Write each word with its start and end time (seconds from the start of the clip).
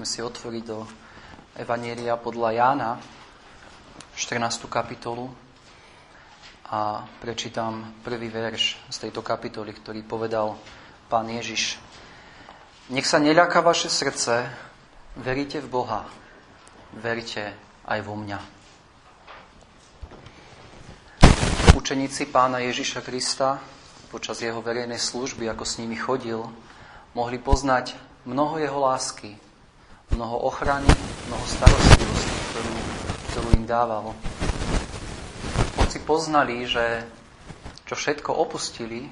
Môžeme 0.00 0.16
si 0.16 0.24
otvoriť 0.24 0.64
do 0.64 0.88
Evanielia 1.60 2.16
podľa 2.16 2.56
Jána, 2.56 2.96
14. 4.16 4.64
kapitolu 4.64 5.28
a 6.72 7.04
prečítam 7.20 8.00
prvý 8.00 8.32
verš 8.32 8.80
z 8.88 8.96
tejto 8.96 9.20
kapitoly, 9.20 9.76
ktorý 9.76 10.00
povedal 10.00 10.56
pán 11.12 11.28
Ježiš. 11.28 11.76
Nech 12.88 13.04
sa 13.04 13.20
neľaká 13.20 13.60
vaše 13.60 13.92
srdce, 13.92 14.48
veríte 15.20 15.60
v 15.60 15.68
Boha, 15.68 16.08
verite 16.96 17.52
aj 17.84 18.00
vo 18.00 18.16
mňa. 18.16 18.40
Učeníci 21.76 22.32
pána 22.32 22.64
Ježiša 22.64 23.04
Krista 23.04 23.60
počas 24.08 24.40
jeho 24.40 24.64
verejnej 24.64 24.96
služby, 24.96 25.44
ako 25.52 25.68
s 25.68 25.76
nimi 25.76 26.00
chodil, 26.00 26.40
mohli 27.12 27.36
poznať 27.36 28.00
mnoho 28.24 28.56
jeho 28.56 28.80
lásky, 28.80 29.36
mnoho 30.14 30.46
ochrany, 30.46 30.88
mnoho 31.30 31.44
starostlivosti, 31.46 32.34
ktorú, 32.50 32.74
ktorú 33.30 33.48
im 33.56 33.64
dával. 33.66 34.12
Hoci 35.80 35.98
poznali, 36.02 36.66
že 36.66 37.06
čo 37.86 37.98
všetko 37.98 38.30
opustili 38.30 39.10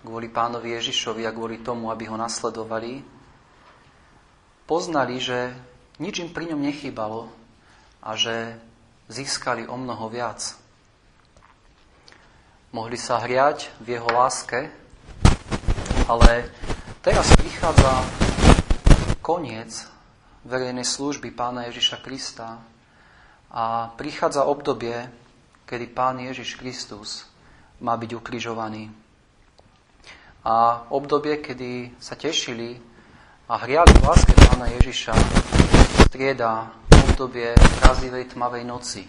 kvôli 0.00 0.32
pánovi 0.32 0.74
Ježišovi 0.74 1.28
a 1.28 1.34
kvôli 1.34 1.60
tomu, 1.60 1.92
aby 1.92 2.08
ho 2.08 2.16
nasledovali, 2.16 3.04
poznali, 4.64 5.20
že 5.20 5.52
nič 6.00 6.24
im 6.24 6.32
pri 6.32 6.54
ňom 6.54 6.60
nechýbalo 6.64 7.28
a 8.00 8.16
že 8.16 8.56
získali 9.12 9.68
o 9.68 9.76
mnoho 9.76 10.08
viac. 10.08 10.56
Mohli 12.72 12.96
sa 12.96 13.20
hriať 13.20 13.68
v 13.82 13.98
jeho 13.98 14.08
láske, 14.08 14.70
ale 16.08 16.48
teraz 17.02 17.28
prichádza 17.34 17.92
koniec 19.20 19.90
verejnej 20.44 20.88
služby 20.88 21.36
pána 21.36 21.68
Ježiša 21.68 22.00
Krista 22.00 22.60
a 23.52 23.92
prichádza 23.98 24.48
obdobie, 24.48 25.10
kedy 25.68 25.86
pán 25.92 26.16
Ježiš 26.22 26.56
Kristus 26.56 27.28
má 27.80 27.96
byť 27.96 28.10
ukrižovaný. 28.16 28.88
A 30.40 30.86
obdobie, 30.88 31.44
kedy 31.44 32.00
sa 32.00 32.16
tešili 32.16 32.80
a 33.44 33.60
hriali 33.60 33.92
v 33.92 34.04
láske 34.08 34.32
pána 34.32 34.72
Ježiša, 34.80 35.12
strieda 36.08 36.72
obdobie 37.10 37.52
razivej 37.84 38.32
tmavej 38.32 38.64
noci, 38.64 39.04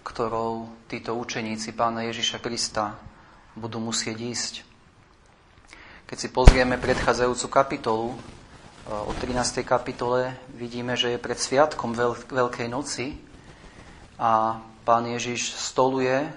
ktorou 0.00 0.72
títo 0.88 1.12
učeníci 1.12 1.76
pána 1.76 2.08
Ježiša 2.08 2.40
Krista 2.40 2.96
budú 3.52 3.78
musieť 3.78 4.16
ísť. 4.16 4.54
Keď 6.08 6.16
si 6.16 6.28
pozrieme 6.32 6.80
predchádzajúcu 6.80 7.46
kapitolu, 7.48 8.16
o 8.84 9.12
13. 9.16 9.64
kapitole 9.64 10.36
vidíme, 10.52 10.92
že 10.92 11.16
je 11.16 11.18
pred 11.18 11.40
sviatkom 11.40 11.96
Veľkej 12.28 12.68
noci 12.68 13.16
a 14.20 14.60
pán 14.84 15.08
Ježiš 15.08 15.56
stoluje 15.56 16.28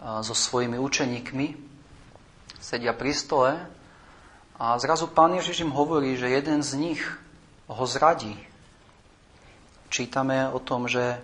so 0.00 0.32
svojimi 0.32 0.80
učeníkmi, 0.80 1.46
sedia 2.56 2.96
pri 2.96 3.12
stole 3.12 3.50
a 4.56 4.80
zrazu 4.80 5.12
pán 5.12 5.36
Ježiš 5.36 5.68
im 5.68 5.76
hovorí, 5.76 6.16
že 6.16 6.32
jeden 6.32 6.64
z 6.64 6.72
nich 6.80 7.02
ho 7.68 7.84
zradí. 7.84 8.32
Čítame 9.92 10.48
o 10.48 10.64
tom, 10.64 10.88
že 10.88 11.20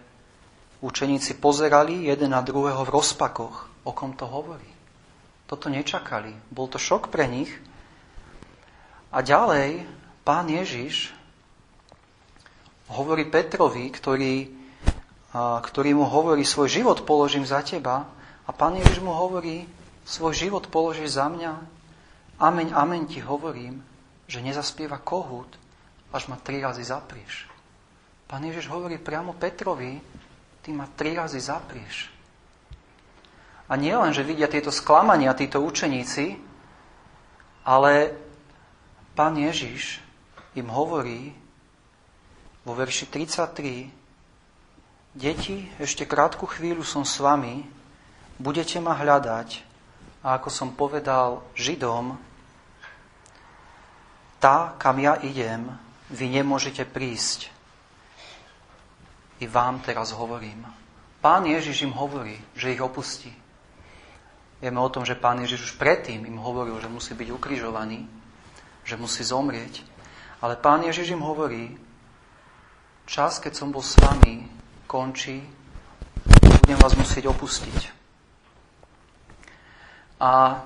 učeníci 0.84 1.40
pozerali 1.40 2.04
jeden 2.04 2.36
na 2.36 2.44
druhého 2.44 2.84
v 2.84 2.92
rozpakoch. 2.92 3.68
O 3.88 3.96
kom 3.96 4.12
to 4.12 4.28
hovorí? 4.28 4.68
Toto 5.48 5.72
nečakali. 5.72 6.36
Bol 6.52 6.68
to 6.68 6.76
šok 6.76 7.08
pre 7.08 7.24
nich. 7.26 7.50
A 9.10 9.24
ďalej 9.24 9.99
pán 10.30 10.46
Ježiš 10.46 11.10
hovorí 12.86 13.26
Petrovi, 13.26 13.90
ktorý, 13.90 14.46
ktorý 15.34 15.90
mu 15.98 16.06
hovorí, 16.06 16.46
svoj 16.46 16.70
život 16.70 17.02
položím 17.02 17.42
za 17.42 17.66
teba. 17.66 18.06
A 18.46 18.54
pán 18.54 18.78
Ježiš 18.78 19.02
mu 19.02 19.10
hovorí, 19.10 19.66
svoj 20.06 20.38
život 20.38 20.70
položíš 20.70 21.18
za 21.18 21.26
mňa. 21.26 21.58
Ameň, 22.38 22.70
ameň 22.70 23.02
ti 23.10 23.18
hovorím, 23.18 23.82
že 24.30 24.38
nezaspieva 24.38 25.02
kohút, 25.02 25.50
až 26.14 26.30
ma 26.30 26.38
tri 26.38 26.62
razy 26.62 26.86
zaprieš. 26.86 27.50
Pán 28.30 28.46
Ježiš 28.46 28.70
hovorí 28.70 29.02
priamo 29.02 29.34
Petrovi, 29.34 29.98
ty 30.62 30.70
ma 30.70 30.86
tri 30.94 31.18
razy 31.18 31.42
zaprieš. 31.42 32.06
A 33.66 33.74
nie 33.74 33.98
len, 33.98 34.14
že 34.14 34.22
vidia 34.22 34.46
tieto 34.46 34.70
sklamania, 34.70 35.34
títo 35.34 35.58
učeníci, 35.58 36.38
ale 37.66 38.14
pán 39.18 39.34
Ježiš 39.34 40.06
im 40.54 40.66
hovorí 40.70 41.34
vo 42.66 42.72
verši 42.74 43.06
33, 43.06 44.00
Deti, 45.10 45.66
ešte 45.82 46.06
krátku 46.06 46.46
chvíľu 46.46 46.86
som 46.86 47.02
s 47.02 47.18
vami, 47.18 47.66
budete 48.38 48.78
ma 48.78 48.94
hľadať 48.94 49.66
a 50.22 50.38
ako 50.38 50.48
som 50.48 50.70
povedal 50.70 51.42
Židom, 51.58 52.14
tá, 54.38 54.78
kam 54.78 55.02
ja 55.02 55.18
idem, 55.20 55.68
vy 56.08 56.26
nemôžete 56.30 56.86
prísť. 56.88 57.52
I 59.42 59.50
vám 59.50 59.82
teraz 59.84 60.14
hovorím. 60.14 60.64
Pán 61.20 61.44
Ježiš 61.44 61.84
im 61.84 61.92
hovorí, 61.92 62.40
že 62.56 62.72
ich 62.72 62.80
opustí. 62.80 63.34
Vieme 64.60 64.80
o 64.80 64.92
tom, 64.92 65.04
že 65.04 65.16
pán 65.16 65.40
Ježiš 65.40 65.72
už 65.72 65.74
predtým 65.80 66.24
im 66.24 66.40
hovoril, 66.40 66.76
že 66.80 66.88
musí 66.88 67.12
byť 67.16 67.28
ukrižovaný, 67.32 68.04
že 68.84 68.94
musí 68.96 69.24
zomrieť. 69.24 69.84
Ale 70.40 70.56
pán 70.56 70.80
Ježiš 70.88 71.12
im 71.12 71.20
hovorí, 71.20 71.76
čas, 73.04 73.36
keď 73.36 73.52
som 73.52 73.68
bol 73.68 73.84
s 73.84 74.00
vami, 74.00 74.48
končí, 74.88 75.44
budem 76.64 76.78
vás 76.80 76.96
musieť 76.96 77.28
opustiť. 77.28 77.78
A 80.20 80.64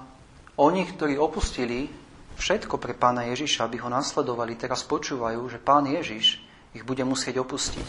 oni, 0.59 0.83
ktorí 0.87 1.19
opustili 1.19 1.91
všetko 2.39 2.79
pre 2.79 2.95
pána 2.95 3.27
Ježiša, 3.31 3.67
aby 3.67 3.83
ho 3.83 3.91
nasledovali, 3.91 4.55
teraz 4.55 4.87
počúvajú, 4.87 5.43
že 5.51 5.59
pán 5.59 5.87
Ježiš 5.91 6.43
ich 6.75 6.83
bude 6.83 7.03
musieť 7.07 7.43
opustiť. 7.43 7.89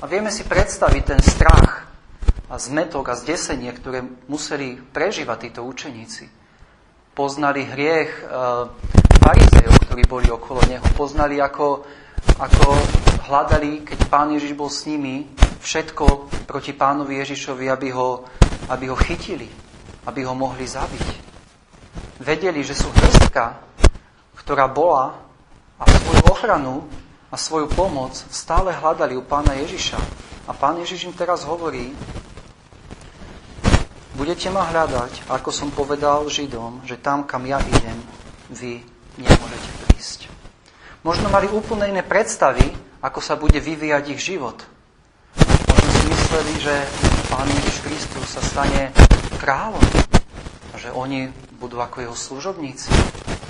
A 0.00 0.08
vieme 0.08 0.28
si 0.32 0.44
predstaviť 0.44 1.02
ten 1.04 1.20
strach 1.20 1.88
a 2.48 2.56
zmetok 2.60 3.12
a 3.12 3.16
zdesenie, 3.16 3.72
ktoré 3.72 4.04
museli 4.28 4.76
prežívať 4.76 5.48
títo 5.48 5.64
učeníci. 5.64 6.28
Poznali 7.16 7.64
hriech 7.64 8.12
e, 8.20 8.24
ktorí 9.90 10.06
boli 10.06 10.30
okolo 10.30 10.62
neho. 10.70 10.86
Poznali, 10.94 11.42
ako, 11.42 11.82
ako 12.38 12.64
hľadali, 13.26 13.82
keď 13.82 14.06
pán 14.06 14.30
Ježiš 14.30 14.54
bol 14.54 14.70
s 14.70 14.86
nimi, 14.86 15.26
všetko 15.58 16.30
proti 16.46 16.70
pánovi 16.70 17.18
Ježišovi, 17.18 17.66
aby 17.66 17.90
ho, 17.90 18.22
aby 18.70 18.86
ho 18.86 18.94
chytili, 18.94 19.50
aby 20.06 20.22
ho 20.22 20.30
mohli 20.30 20.62
zabiť. 20.62 21.06
Vedeli, 22.22 22.62
že 22.62 22.78
sú 22.78 22.86
hrstka, 22.86 23.58
ktorá 24.38 24.70
bola 24.70 25.18
a 25.74 25.82
svoju 25.90 26.22
ochranu 26.30 26.86
a 27.26 27.34
svoju 27.34 27.66
pomoc 27.74 28.14
stále 28.30 28.70
hľadali 28.70 29.18
u 29.18 29.26
pána 29.26 29.58
Ježiša. 29.58 29.98
A 30.46 30.54
pán 30.54 30.78
Ježiš 30.78 31.10
im 31.10 31.14
teraz 31.18 31.42
hovorí, 31.42 31.90
budete 34.14 34.54
ma 34.54 34.70
hľadať, 34.70 35.26
ako 35.26 35.50
som 35.50 35.74
povedal 35.74 36.30
Židom, 36.30 36.86
že 36.86 36.94
tam, 36.94 37.26
kam 37.26 37.42
ja 37.42 37.58
idem, 37.58 37.98
vy 38.54 38.86
nemôžete. 39.18 39.69
Možno 41.00 41.32
mali 41.32 41.48
úplne 41.48 41.88
iné 41.88 42.04
predstavy, 42.04 42.64
ako 43.00 43.20
sa 43.24 43.36
bude 43.40 43.56
vyvíjať 43.56 44.04
ich 44.12 44.20
život. 44.20 44.60
Možno 45.68 45.90
si 45.96 46.04
mysleli, 46.08 46.54
že 46.60 46.74
Pán 47.32 47.48
Ježiš 47.48 47.76
Kristus 47.80 48.26
sa 48.36 48.42
stane 48.44 48.92
kráľom 49.40 50.00
že 50.80 50.88
oni 50.96 51.28
budú 51.60 51.76
ako 51.76 52.00
jeho 52.00 52.16
služobníci, 52.16 52.88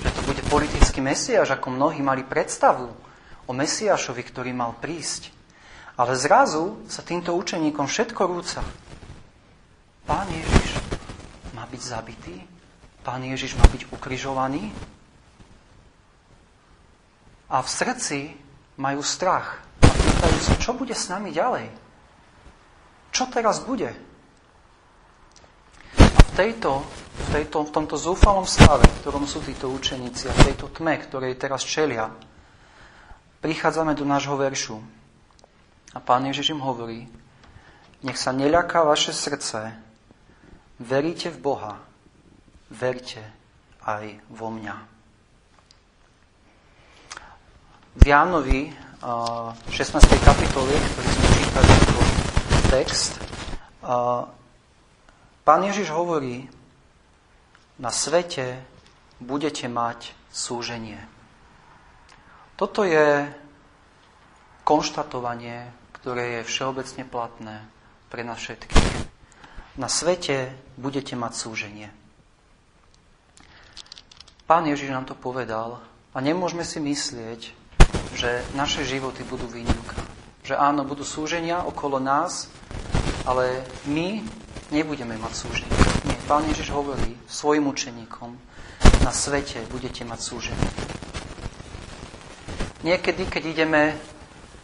že 0.03 0.09
to 0.11 0.21
bude 0.27 0.43
politický 0.51 0.99
mesiaž, 0.99 1.55
ako 1.55 1.71
mnohí 1.71 2.03
mali 2.03 2.27
predstavu 2.27 2.91
o 3.47 3.51
Mesiašovi, 3.55 4.19
ktorý 4.27 4.51
mal 4.51 4.75
prísť. 4.75 5.31
Ale 5.95 6.19
zrazu 6.19 6.83
sa 6.91 6.99
týmto 6.99 7.31
učeníkom 7.31 7.87
všetko 7.87 8.21
rúca. 8.27 8.59
Pán 10.03 10.27
Ježiš 10.27 10.75
má 11.55 11.63
byť 11.63 11.81
zabitý, 11.81 12.35
Pán 12.99 13.23
Ježiš 13.23 13.55
má 13.55 13.63
byť 13.71 13.87
ukrižovaný, 13.95 14.67
a 17.51 17.59
v 17.59 17.67
srdci 17.67 18.19
majú 18.79 19.03
strach 19.03 19.59
a 19.83 19.91
pýtajú 19.91 20.37
sa, 20.39 20.53
čo 20.55 20.71
bude 20.71 20.95
s 20.95 21.11
nami 21.11 21.35
ďalej? 21.35 21.67
Čo 23.11 23.27
teraz 23.27 23.59
bude? 23.59 23.91
A 25.99 26.21
v, 26.23 26.31
tejto, 26.31 26.87
v, 26.87 27.27
tejto, 27.35 27.67
v 27.67 27.71
tomto 27.75 27.99
zúfalom 27.99 28.47
stave, 28.47 28.87
v 28.87 28.99
ktorom 29.03 29.27
sú 29.27 29.43
títo 29.43 29.67
učeníci 29.67 30.31
a 30.31 30.33
v 30.33 30.43
tejto 30.47 30.71
tme, 30.71 30.95
ktorej 30.95 31.35
teraz 31.35 31.67
čelia, 31.67 32.07
prichádzame 33.43 33.99
do 33.99 34.07
nášho 34.07 34.39
veršu. 34.39 34.79
A 35.91 35.99
pán 35.99 36.23
Ježiš 36.23 36.55
im 36.55 36.63
hovorí, 36.63 37.11
nech 37.99 38.15
sa 38.15 38.31
neľaká 38.31 38.87
vaše 38.87 39.11
srdce, 39.11 39.75
veríte 40.79 41.27
v 41.35 41.37
Boha, 41.43 41.83
verte 42.71 43.19
aj 43.83 44.23
vo 44.31 44.47
mňa. 44.55 45.00
V 47.91 48.07
Jánovi 48.07 48.71
16. 49.67 49.67
kapitole, 50.23 50.71
ktorý 50.71 51.09
sme 51.11 51.27
čítali 51.35 51.71
ako 51.75 52.01
text, 52.71 53.11
pán 55.43 55.61
Ježiš 55.67 55.91
hovorí, 55.91 56.47
na 57.83 57.91
svete 57.91 58.63
budete 59.19 59.67
mať 59.67 60.15
súženie. 60.31 61.03
Toto 62.55 62.87
je 62.87 63.27
konštatovanie, 64.63 65.67
ktoré 65.99 66.39
je 66.39 66.47
všeobecne 66.47 67.03
platné 67.03 67.59
pre 68.07 68.23
nás 68.23 68.39
všetkých. 68.39 68.87
Na 69.75 69.91
svete 69.91 70.55
budete 70.79 71.19
mať 71.19 71.33
súženie. 71.35 71.91
Pán 74.47 74.63
Ježiš 74.63 74.95
nám 74.95 75.03
to 75.03 75.15
povedal 75.19 75.83
a 76.15 76.17
nemôžeme 76.23 76.63
si 76.63 76.79
myslieť, 76.79 77.59
že 78.15 78.43
naše 78.57 78.83
životy 78.83 79.23
budú 79.27 79.47
výnimka. 79.47 79.97
Že 80.43 80.57
áno, 80.57 80.83
budú 80.83 81.05
súženia 81.05 81.63
okolo 81.63 82.01
nás, 82.01 82.51
ale 83.23 83.63
my 83.87 84.25
nebudeme 84.73 85.15
mať 85.19 85.33
súženie. 85.35 85.77
Nie, 86.07 86.17
Pán 86.25 86.47
Ježiš 86.49 86.71
hovorí 86.73 87.15
svojim 87.27 87.67
učeníkom, 87.67 88.33
na 89.01 89.11
svete 89.13 89.61
budete 89.69 90.05
mať 90.05 90.19
súženie. 90.21 90.69
Niekedy, 92.81 93.29
keď 93.29 93.43
ideme 93.45 93.81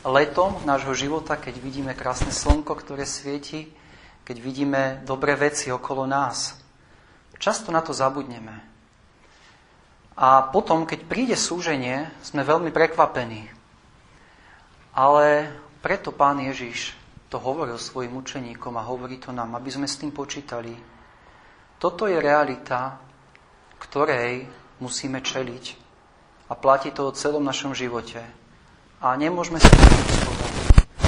letom 0.02 0.58
nášho 0.66 0.94
života, 0.98 1.38
keď 1.38 1.62
vidíme 1.62 1.94
krásne 1.94 2.34
slnko, 2.34 2.74
ktoré 2.74 3.06
svieti, 3.06 3.70
keď 4.26 4.38
vidíme 4.42 4.82
dobré 5.06 5.38
veci 5.38 5.70
okolo 5.70 6.10
nás, 6.10 6.58
často 7.38 7.70
na 7.70 7.86
to 7.86 7.94
zabudneme. 7.94 8.77
A 10.18 10.50
potom, 10.50 10.90
keď 10.90 11.06
príde 11.06 11.38
súženie, 11.38 12.10
sme 12.26 12.42
veľmi 12.42 12.74
prekvapení. 12.74 13.54
Ale 14.98 15.54
preto 15.78 16.10
pán 16.10 16.42
Ježiš 16.42 16.98
to 17.30 17.38
hovoril 17.38 17.78
svojim 17.78 18.18
učeníkom 18.18 18.74
a 18.82 18.88
hovorí 18.88 19.22
to 19.22 19.30
nám, 19.30 19.54
aby 19.54 19.70
sme 19.70 19.86
s 19.86 20.02
tým 20.02 20.10
počítali. 20.10 20.74
Toto 21.78 22.10
je 22.10 22.18
realita, 22.18 22.98
ktorej 23.78 24.50
musíme 24.82 25.22
čeliť 25.22 25.66
a 26.50 26.54
platí 26.58 26.90
to 26.90 27.12
o 27.12 27.16
celom 27.16 27.46
našom 27.46 27.78
živote. 27.78 28.24
A 28.98 29.14
nemôžeme 29.14 29.62
sa 29.62 29.70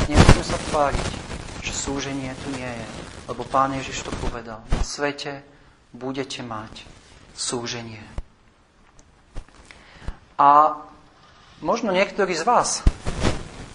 Nemôžeme 0.10 0.42
sa 0.46 0.58
tváriť, 0.74 1.10
že 1.62 1.74
súženie 1.74 2.34
tu 2.42 2.50
nie 2.58 2.66
je, 2.66 2.88
lebo 3.30 3.46
Pán 3.46 3.74
Ježiš 3.78 4.10
to 4.10 4.12
povedal. 4.18 4.66
Na 4.74 4.82
svete 4.82 5.46
budete 5.94 6.42
mať 6.42 6.86
súženie. 7.38 8.19
A 10.40 10.80
možno 11.60 11.92
niektorí 11.92 12.32
z 12.32 12.48
vás 12.48 12.80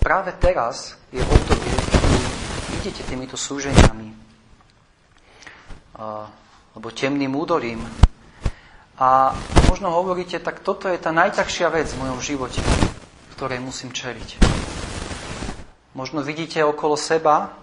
práve 0.01 0.33
teraz 0.41 0.97
je 1.13 1.21
obdobie, 1.21 1.69
kedy 1.69 2.17
idete 2.81 3.03
týmito 3.05 3.37
súženiami 3.37 4.17
alebo 6.75 6.89
temným 6.91 7.37
údolím 7.37 7.85
a 8.97 9.37
možno 9.69 9.93
hovoríte, 9.93 10.41
tak 10.41 10.65
toto 10.65 10.89
je 10.89 10.97
tá 10.97 11.13
najťažšia 11.13 11.69
vec 11.71 11.93
v 11.93 12.01
mojom 12.01 12.21
živote, 12.25 12.65
ktorej 13.37 13.61
musím 13.61 13.93
čeliť. 13.93 14.41
Možno 15.95 16.25
vidíte 16.25 16.65
okolo 16.65 16.99
seba 16.99 17.55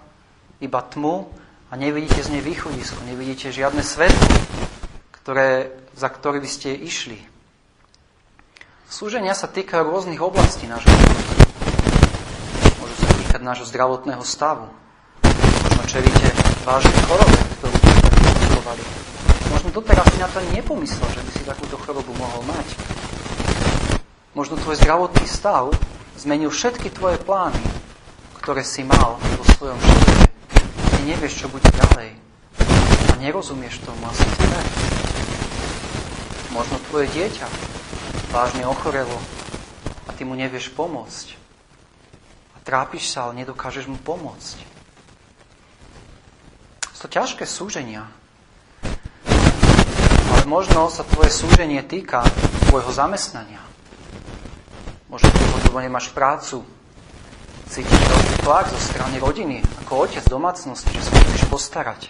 iba 0.62 0.80
tmu 0.80 1.28
a 1.68 1.76
nevidíte 1.76 2.22
z 2.22 2.38
nej 2.38 2.42
východisko, 2.44 3.02
nevidíte 3.04 3.50
žiadne 3.50 3.82
svetlo, 3.82 4.28
ktoré, 5.10 5.74
za 5.92 6.08
ktoré 6.08 6.38
by 6.40 6.48
ste 6.48 6.72
išli. 6.72 7.31
Súženia 8.92 9.32
sa 9.32 9.48
týkajú 9.48 9.88
rôznych 9.88 10.20
oblastí 10.20 10.68
nášho 10.68 10.84
života. 10.84 11.32
Môžu 12.76 12.96
sa 13.00 13.08
týkať 13.16 13.40
nášho 13.40 13.64
zdravotného 13.72 14.20
stavu. 14.20 14.68
Možno 15.64 15.82
čelíte 15.88 16.28
vážne 16.68 16.92
chorobe, 17.08 17.40
ktorú 17.56 17.72
ste 17.72 18.58
Možno 19.48 19.68
doteraz 19.72 20.04
si 20.12 20.20
na 20.20 20.28
to 20.28 20.44
nepomyslel, 20.52 21.08
že 21.08 21.24
by 21.24 21.30
si 21.32 21.42
takúto 21.48 21.80
chorobu 21.80 22.12
mohol 22.20 22.44
mať. 22.44 22.68
Možno 24.36 24.60
tvoj 24.60 24.76
zdravotný 24.76 25.24
stav 25.24 25.72
zmenil 26.20 26.52
všetky 26.52 26.92
tvoje 26.92 27.16
plány, 27.16 27.64
ktoré 28.44 28.60
si 28.60 28.84
mal 28.84 29.16
vo 29.16 29.44
svojom 29.56 29.80
živote. 29.80 30.28
Ty 30.68 31.00
nevieš, 31.08 31.40
čo 31.40 31.46
bude 31.48 31.64
ďalej. 31.64 32.12
A 33.08 33.12
nerozumieš 33.24 33.80
tomu 33.88 34.04
asi 34.04 34.28
Možno 36.52 36.76
tvoje 36.92 37.08
dieťa 37.16 37.71
vážne 38.32 38.64
ochorelo 38.64 39.12
a 40.08 40.16
ty 40.16 40.24
mu 40.24 40.32
nevieš 40.32 40.72
pomôcť. 40.72 41.36
A 42.56 42.64
trápiš 42.64 43.12
sa, 43.12 43.28
ale 43.28 43.44
nedokážeš 43.44 43.92
mu 43.92 44.00
pomôcť. 44.00 44.56
Sú 46.96 46.98
to 47.04 47.08
ťažké 47.12 47.44
súženia. 47.44 48.08
Ale 50.32 50.48
možno 50.48 50.88
sa 50.88 51.04
tvoje 51.04 51.28
súženie 51.28 51.84
týka 51.84 52.24
tvojho 52.72 52.88
zamestnania. 52.88 53.60
Možno 55.12 55.28
lebo 55.68 55.76
nemáš 55.84 56.08
prácu, 56.12 56.64
cítiš 57.68 58.00
veľký 58.00 58.36
tlak 58.44 58.68
zo 58.68 58.80
strany 58.80 59.16
rodiny, 59.20 59.60
ako 59.84 60.08
otec 60.08 60.24
domácnosti, 60.24 60.88
že 60.88 61.04
sa 61.04 61.12
musíš 61.16 61.44
postarať. 61.52 62.08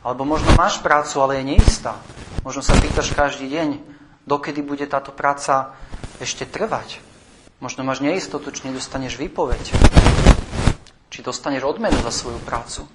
Alebo 0.00 0.24
možno 0.24 0.48
máš 0.56 0.80
prácu, 0.80 1.20
ale 1.20 1.40
je 1.40 1.56
neistá. 1.56 1.96
Možno 2.40 2.64
sa 2.64 2.72
pýtaš 2.76 3.12
každý 3.12 3.52
deň, 3.52 3.89
dokedy 4.28 4.60
bude 4.64 4.84
táto 4.88 5.12
práca 5.14 5.76
ešte 6.20 6.44
trvať. 6.44 7.00
Možno 7.60 7.84
máš 7.84 8.00
neistotu, 8.00 8.48
či 8.52 8.72
nedostaneš 8.72 9.20
výpoveď. 9.20 9.60
Či 11.12 11.20
dostaneš 11.20 11.68
odmenu 11.68 12.00
za 12.00 12.12
svoju 12.12 12.40
prácu. 12.40 12.88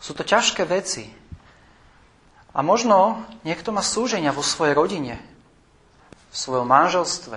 Sú 0.00 0.12
to 0.14 0.24
ťažké 0.24 0.64
veci. 0.64 1.10
A 2.56 2.64
možno 2.64 3.28
niekto 3.44 3.70
má 3.70 3.84
súženia 3.84 4.32
vo 4.32 4.40
svojej 4.40 4.72
rodine, 4.72 5.20
v 6.32 6.36
svojom 6.36 6.64
manželstve, 6.64 7.36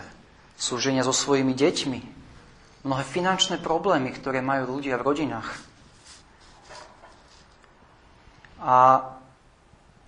súženia 0.56 1.04
so 1.04 1.12
svojimi 1.12 1.52
deťmi, 1.52 2.00
mnohé 2.88 3.04
finančné 3.04 3.60
problémy, 3.60 4.16
ktoré 4.16 4.40
majú 4.40 4.80
ľudia 4.80 4.96
v 4.98 5.06
rodinách. 5.06 5.50
A, 8.62 9.04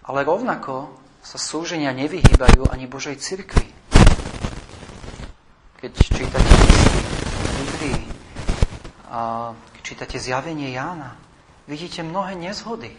ale 0.05 0.19
rovnako 0.23 1.02
sa 1.23 1.39
súženia 1.39 1.95
nevyhýbajú 1.95 2.67
ani 2.67 2.83
Božej 2.83 3.15
cirkvi. 3.15 3.63
Keď 5.79 5.91
čítate 5.95 6.53
Biblii 7.55 8.03
a 9.07 9.51
keď 9.55 9.81
čítate 9.87 10.17
zjavenie 10.19 10.75
Jána, 10.75 11.15
vidíte 11.63 12.03
mnohé 12.03 12.35
nezhody. 12.35 12.91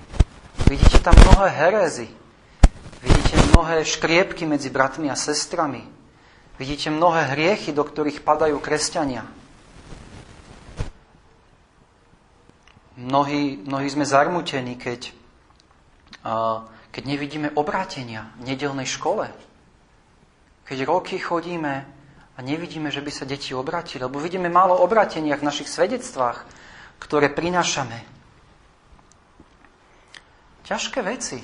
Vidíte 0.64 1.04
tam 1.04 1.12
mnohé 1.12 1.52
herézy. 1.52 2.09
Vidíte 3.04 3.37
mnohé 3.52 3.85
škriepky 3.85 4.49
medzi 4.49 4.73
bratmi 4.73 5.12
a 5.12 5.16
sestrami. 5.16 5.85
Vidíte 6.57 6.88
mnohé 6.88 7.37
hriechy, 7.37 7.76
do 7.76 7.85
ktorých 7.85 8.25
padajú 8.25 8.57
kresťania. 8.57 9.28
Mnohí, 12.97 13.61
mnohí 13.69 13.88
sme 13.90 14.07
zarmutení, 14.09 14.78
keď 14.78 15.11
uh, 16.23 16.62
keď 16.95 17.03
nevidíme 17.11 17.51
obrátenia 17.59 18.31
v 18.39 18.55
nedelnej 18.55 18.87
škole, 18.87 19.27
keď 20.63 20.79
roky 20.87 21.19
chodíme 21.19 21.83
a 22.35 22.39
nevidíme, 22.39 22.95
že 22.95 23.03
by 23.03 23.11
sa 23.11 23.27
deti 23.27 23.51
obratili, 23.51 24.07
lebo 24.07 24.23
vidíme 24.23 24.47
málo 24.47 24.79
obratenia 24.79 25.35
v 25.35 25.43
našich 25.43 25.67
svedectvách, 25.67 26.47
ktoré 27.03 27.35
prinášame. 27.35 28.07
Ťažké 30.63 31.03
veci 31.03 31.43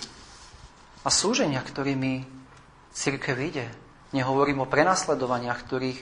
a 1.03 1.11
súženia, 1.11 1.59
ktorými 1.67 2.23
církev 2.95 3.35
ide. 3.43 3.67
Nehovorím 4.15 4.63
o 4.63 4.71
prenasledovaniach, 4.71 5.67
ktorých 5.67 5.99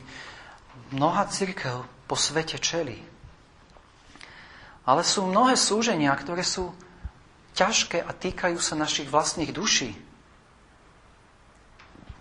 mnoha 0.93 1.25
církev 1.25 1.89
po 2.05 2.17
svete 2.21 2.61
čeli. 2.61 3.01
Ale 4.85 5.01
sú 5.05 5.25
mnohé 5.25 5.57
súženia, 5.57 6.13
ktoré 6.17 6.45
sú 6.45 6.73
ťažké 7.59 7.99
a 7.99 8.15
týkajú 8.15 8.63
sa 8.63 8.79
našich 8.79 9.11
vlastných 9.11 9.51
duší. 9.51 9.99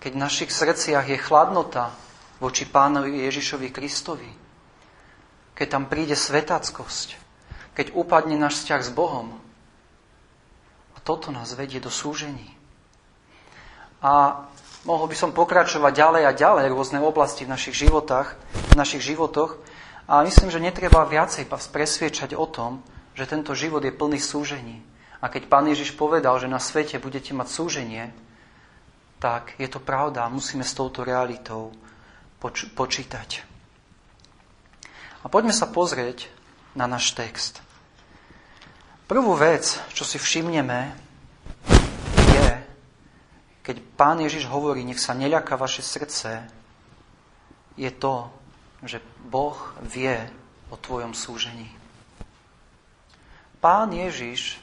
Keď 0.01 0.11
v 0.17 0.23
našich 0.23 0.49
srdciach 0.49 1.05
je 1.05 1.21
chladnota 1.21 1.93
voči 2.41 2.65
pánovi 2.65 3.21
Ježišovi 3.29 3.69
Kristovi, 3.69 4.29
keď 5.53 5.67
tam 5.69 5.85
príde 5.85 6.17
svetackosť, 6.17 7.17
keď 7.77 7.93
upadne 7.93 8.37
náš 8.37 8.65
vzťah 8.65 8.81
s 8.81 8.91
Bohom. 8.93 9.37
A 10.93 10.97
toto 11.01 11.29
nás 11.29 11.53
vedie 11.53 11.77
do 11.77 11.93
súžení. 11.93 12.57
A 14.01 14.45
mohol 14.85 15.09
by 15.09 15.17
som 15.17 15.33
pokračovať 15.33 15.93
ďalej 15.93 16.23
a 16.29 16.37
ďalej 16.37 16.65
rôzne 16.73 17.01
oblasti 17.01 17.45
v 17.45 17.53
našich 17.53 17.77
životách, 17.85 18.37
v 18.73 18.75
našich 18.77 19.01
životoch. 19.01 19.57
A 20.05 20.21
myslím, 20.25 20.49
že 20.53 20.61
netreba 20.61 21.05
viacej 21.05 21.49
presviečať 21.49 22.37
o 22.37 22.45
tom, 22.49 22.85
že 23.17 23.29
tento 23.29 23.57
život 23.57 23.81
je 23.81 23.93
plný 23.93 24.21
súžení. 24.21 24.85
A 25.17 25.25
keď 25.33 25.49
Pán 25.49 25.65
Ježiš 25.65 25.97
povedal, 25.97 26.37
že 26.37 26.51
na 26.51 26.61
svete 26.61 27.01
budete 27.01 27.33
mať 27.33 27.47
súženie, 27.49 28.13
tak 29.17 29.57
je 29.57 29.65
to 29.65 29.81
pravda 29.81 30.25
a 30.25 30.33
musíme 30.33 30.61
s 30.61 30.77
touto 30.77 31.01
realitou 31.01 31.73
poč- 32.37 32.69
počítať. 32.77 33.41
A 35.25 35.25
poďme 35.25 35.53
sa 35.53 35.65
pozrieť 35.65 36.29
na 36.77 36.85
náš 36.85 37.17
text. 37.17 37.65
Prvú 39.09 39.33
vec, 39.33 39.81
čo 39.95 40.05
si 40.05 40.21
všimneme, 40.21 40.93
je, 42.37 42.47
keď 43.65 43.75
pán 43.97 44.21
Ježiš 44.21 44.45
hovorí, 44.45 44.85
nech 44.85 45.01
sa 45.01 45.17
neľaká 45.17 45.57
vaše 45.57 45.81
srdce, 45.81 46.45
je 47.73 47.89
to, 47.89 48.29
že 48.85 49.01
Boh 49.25 49.57
vie 49.81 50.13
o 50.69 50.77
tvojom 50.77 51.17
súžení. 51.17 51.73
Pán 53.57 53.89
Ježiš 53.89 54.61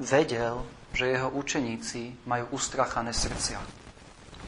vedel, 0.00 0.64
že 0.96 1.12
jeho 1.12 1.30
učeníci 1.30 2.24
majú 2.26 2.56
ustrachané 2.56 3.12
srdcia. 3.12 3.60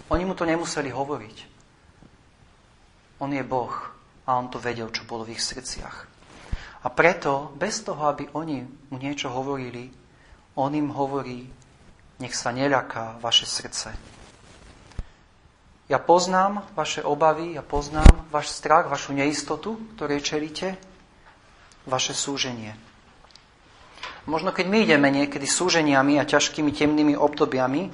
Oni 0.08 0.24
mu 0.24 0.34
to 0.34 0.48
nemuseli 0.48 0.90
hovoriť. 0.90 1.36
On 3.22 3.30
je 3.30 3.44
Boh 3.44 3.72
a 4.26 4.34
on 4.34 4.50
to 4.50 4.58
vedel, 4.58 4.90
čo 4.90 5.06
bolo 5.06 5.22
v 5.22 5.38
ich 5.38 5.44
srdciach. 5.44 5.96
A 6.82 6.90
preto, 6.90 7.54
bez 7.54 7.84
toho, 7.86 8.10
aby 8.10 8.26
oni 8.34 8.66
mu 8.90 8.98
niečo 8.98 9.30
hovorili, 9.30 9.86
on 10.58 10.74
im 10.74 10.90
hovorí, 10.90 11.46
nech 12.18 12.34
sa 12.34 12.50
neľaká 12.50 13.22
vaše 13.22 13.46
srdce. 13.46 13.94
Ja 15.86 16.02
poznám 16.02 16.66
vaše 16.74 17.04
obavy, 17.06 17.54
ja 17.54 17.62
poznám 17.62 18.26
váš 18.34 18.50
strach, 18.50 18.90
vašu 18.90 19.14
neistotu, 19.14 19.78
ktorej 19.94 20.24
čelíte, 20.26 20.74
vaše 21.86 22.16
súženie. 22.16 22.74
Možno 24.22 24.54
keď 24.54 24.66
my 24.70 24.78
ideme 24.86 25.08
niekedy 25.10 25.50
súženiami 25.50 26.22
a 26.22 26.28
ťažkými 26.28 26.70
temnými 26.70 27.18
obdobiami, 27.18 27.90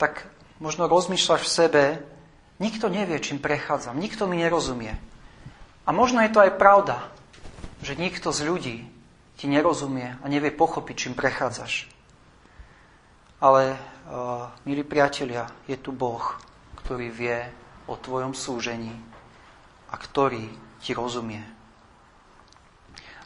tak 0.00 0.24
možno 0.56 0.88
rozmýšľaš 0.88 1.42
v 1.44 1.52
sebe, 1.52 1.82
nikto 2.56 2.88
nevie, 2.88 3.20
čím 3.20 3.36
prechádzam, 3.36 4.00
nikto 4.00 4.24
mi 4.24 4.40
nerozumie. 4.40 4.96
A 5.84 5.90
možno 5.90 6.24
je 6.24 6.32
to 6.32 6.40
aj 6.40 6.56
pravda, 6.56 7.12
že 7.84 7.98
nikto 7.98 8.30
z 8.30 8.40
ľudí 8.46 8.76
ti 9.36 9.50
nerozumie 9.50 10.16
a 10.22 10.24
nevie 10.30 10.54
pochopiť, 10.54 10.94
čím 10.96 11.14
prechádzaš. 11.18 11.90
Ale, 13.42 13.74
uh, 13.74 14.48
milí 14.62 14.86
priatelia, 14.86 15.50
je 15.66 15.74
tu 15.74 15.90
Boh, 15.90 16.22
ktorý 16.78 17.10
vie 17.10 17.38
o 17.90 17.98
tvojom 17.98 18.38
súžení 18.38 18.94
a 19.90 19.98
ktorý 19.98 20.46
ti 20.78 20.94
rozumie. 20.94 21.42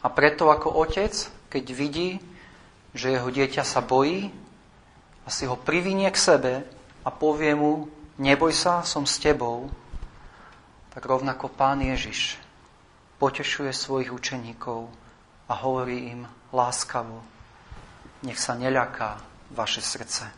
A 0.01 0.07
preto 0.09 0.49
ako 0.49 0.73
otec, 0.73 1.13
keď 1.57 1.73
vidí, 1.73 2.21
že 2.93 3.17
jeho 3.17 3.33
dieťa 3.33 3.65
sa 3.65 3.81
bojí 3.81 4.29
si 5.25 5.49
ho 5.49 5.57
privinie 5.57 6.05
k 6.13 6.21
sebe 6.21 6.53
a 7.01 7.09
povie 7.09 7.57
mu, 7.57 7.89
neboj 8.21 8.53
sa, 8.53 8.85
som 8.85 9.09
s 9.09 9.17
tebou, 9.17 9.73
tak 10.93 11.01
rovnako 11.01 11.49
Pán 11.49 11.81
Ježiš 11.81 12.37
potešuje 13.17 13.73
svojich 13.73 14.13
učeníkov 14.13 14.85
a 15.49 15.53
hovorí 15.65 16.13
im 16.13 16.29
láskavo, 16.53 17.25
nech 18.21 18.37
sa 18.37 18.53
neľaká 18.53 19.17
vaše 19.57 19.81
srdce. 19.81 20.29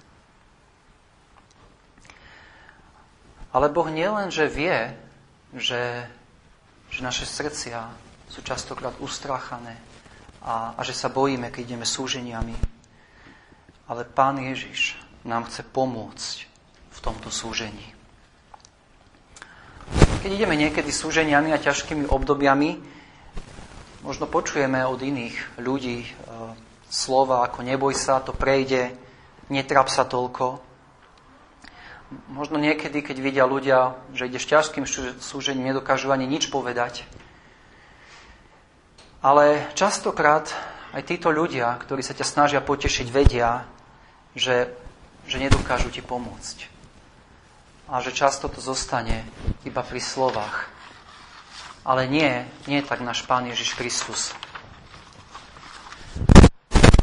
Ale 3.52 3.68
Boh 3.68 3.92
nielen, 3.92 4.32
že 4.32 4.48
vie, 4.48 4.96
že, 5.52 6.08
že 6.88 7.00
naše 7.04 7.28
srdcia 7.28 7.92
sú 8.32 8.40
častokrát 8.40 8.96
ustráchané 9.04 9.88
a, 10.43 10.74
a 10.77 10.81
že 10.88 10.96
sa 10.96 11.12
bojíme, 11.12 11.51
keď 11.51 11.75
ideme 11.75 11.88
súženiami, 11.88 12.55
ale 13.89 14.05
Pán 14.05 14.39
Ježiš 14.39 14.96
nám 15.25 15.50
chce 15.51 15.65
pomôcť 15.65 16.36
v 16.89 17.00
tomto 17.01 17.27
súžení. 17.34 17.96
Keď 20.19 20.31
ideme 20.36 20.60
niekedy 20.60 20.91
súženiami 20.91 21.55
a 21.55 21.63
ťažkými 21.63 22.12
obdobiami, 22.12 22.75
možno 24.03 24.27
počujeme 24.27 24.84
od 24.84 25.00
iných 25.00 25.63
ľudí 25.63 26.03
e, 26.03 26.10
slova 26.91 27.48
ako 27.48 27.63
neboj 27.63 27.96
sa, 27.96 28.19
to 28.19 28.36
prejde, 28.36 28.91
netrap 29.48 29.88
sa 29.88 30.03
toľko. 30.03 30.60
Možno 32.34 32.58
niekedy, 32.58 33.05
keď 33.05 33.17
vidia 33.22 33.46
ľudia, 33.46 33.93
že 34.17 34.25
ideš 34.25 34.50
ťažkým 34.50 34.86
súžením, 35.22 35.72
nedokážu 35.72 36.10
ani 36.10 36.25
nič 36.25 36.50
povedať. 36.50 37.05
Ale 39.20 39.68
častokrát 39.76 40.48
aj 40.96 41.04
títo 41.04 41.28
ľudia, 41.28 41.76
ktorí 41.76 42.00
sa 42.00 42.16
ťa 42.16 42.24
snažia 42.24 42.62
potešiť, 42.64 43.08
vedia, 43.12 43.68
že, 44.32 44.72
že 45.28 45.38
nedokážu 45.44 45.92
ti 45.92 46.00
pomôcť 46.00 46.80
a 47.90 48.06
že 48.06 48.14
často 48.14 48.46
to 48.48 48.62
zostane 48.62 49.26
iba 49.66 49.82
pri 49.82 49.98
slovách. 49.98 50.70
Ale 51.82 52.06
nie, 52.06 52.46
nie 52.70 52.86
tak 52.86 53.02
náš 53.02 53.26
Pán 53.26 53.50
Ježiš 53.50 53.74
Kristus. 53.74 54.22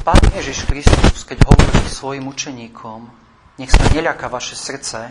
Pán 0.07 0.23
Ježiš 0.31 0.63
Kristus, 0.71 1.27
keď 1.27 1.43
hovorí 1.43 1.83
svojim 1.91 2.31
učeníkom, 2.31 3.11
nech 3.59 3.73
sa 3.75 3.83
neľaká 3.91 4.31
vaše 4.31 4.55
srdce, 4.55 5.11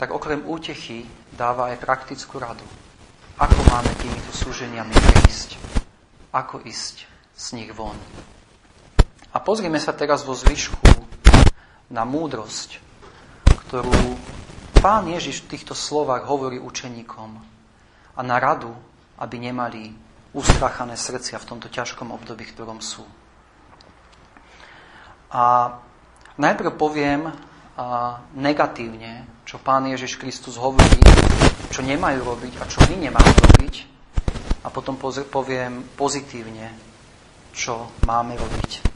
tak 0.00 0.16
okrem 0.16 0.40
útechy 0.48 1.04
dáva 1.36 1.76
aj 1.76 1.84
praktickú 1.84 2.40
radu. 2.40 2.64
Ako 3.34 3.66
máme 3.66 3.90
týmito 3.98 4.30
súženiami 4.30 4.94
prejsť? 4.94 5.58
Ako 6.30 6.62
ísť 6.62 7.02
z 7.34 7.46
nich 7.58 7.74
von? 7.74 7.98
A 9.34 9.42
pozrime 9.42 9.82
sa 9.82 9.90
teraz 9.90 10.22
vo 10.22 10.38
zvyšku 10.38 10.78
na 11.90 12.06
múdrosť, 12.06 12.78
ktorú 13.66 14.14
pán 14.78 15.10
Ježiš 15.10 15.42
v 15.42 15.58
týchto 15.58 15.74
slovách 15.74 16.30
hovorí 16.30 16.62
učeníkom 16.62 17.30
a 18.14 18.20
na 18.22 18.38
radu, 18.38 18.70
aby 19.18 19.42
nemali 19.42 19.90
ustrachané 20.30 20.94
srdcia 20.94 21.42
v 21.42 21.48
tomto 21.50 21.66
ťažkom 21.66 22.14
období, 22.14 22.46
v 22.46 22.54
ktorom 22.54 22.78
sú. 22.78 23.02
A 25.34 25.74
najprv 26.38 26.70
poviem 26.78 27.34
negatívne, 28.38 29.26
čo 29.42 29.58
pán 29.58 29.90
Ježiš 29.90 30.16
Kristus 30.16 30.54
hovorí, 30.54 31.02
čo 31.74 31.82
nemajú 31.82 32.22
robiť 32.22 32.52
a 32.62 32.64
čo 32.70 32.78
my 32.86 32.96
nemáme 32.96 33.34
robiť. 33.50 33.74
A 34.64 34.72
potom 34.72 34.96
poviem 34.96 35.84
pozitívne, 35.98 36.72
čo 37.52 37.90
máme 38.06 38.38
robiť. 38.38 38.94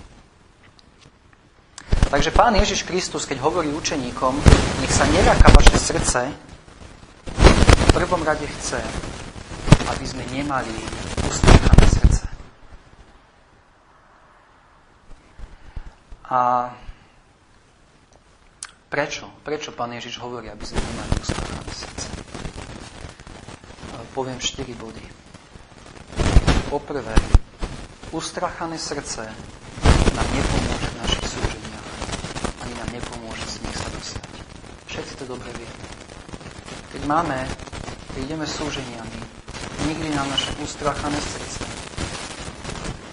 Takže 2.08 2.32
Pán 2.32 2.56
Ježiš 2.56 2.88
Kristus, 2.88 3.28
keď 3.28 3.44
hovorí 3.44 3.68
učeníkom, 3.68 4.32
nech 4.80 4.88
sa 4.88 5.04
neľaká 5.12 5.52
vaše 5.52 5.76
srdce, 5.76 6.32
v 7.84 7.90
prvom 7.92 8.24
rade 8.24 8.48
chce, 8.48 8.80
aby 9.92 10.04
sme 10.08 10.24
nemali 10.32 10.72
ustrchané 11.28 11.84
srdce. 11.84 12.24
A 16.32 16.72
prečo? 18.88 19.28
Prečo 19.44 19.76
Pán 19.76 19.92
Ježiš 19.92 20.18
hovorí, 20.20 20.48
aby 20.48 20.64
sme 20.64 20.80
nemali 20.80 21.12
ustrchané 21.20 21.72
srdce? 21.72 22.06
Poviem 24.16 24.40
štyri 24.42 24.74
body. 24.74 25.04
Poprvé, 26.72 27.14
ustrachané 28.10 28.80
srdce 28.80 29.24
nám 30.16 30.28
nepomôže 30.34 30.88
nepomôže 32.98 33.46
z 33.46 33.56
nich 33.62 33.76
sa 33.78 33.88
dostať. 33.94 34.32
Všetci 34.90 35.12
to 35.22 35.24
dobre 35.30 35.50
vieme. 35.54 35.84
Keď 36.90 37.02
máme, 37.06 37.38
keď 38.16 38.20
ideme 38.26 38.46
súženiami, 38.48 39.20
nikdy 39.86 40.08
nám 40.16 40.26
naše 40.32 40.50
ustrachané 40.58 41.18
srdce 41.20 41.62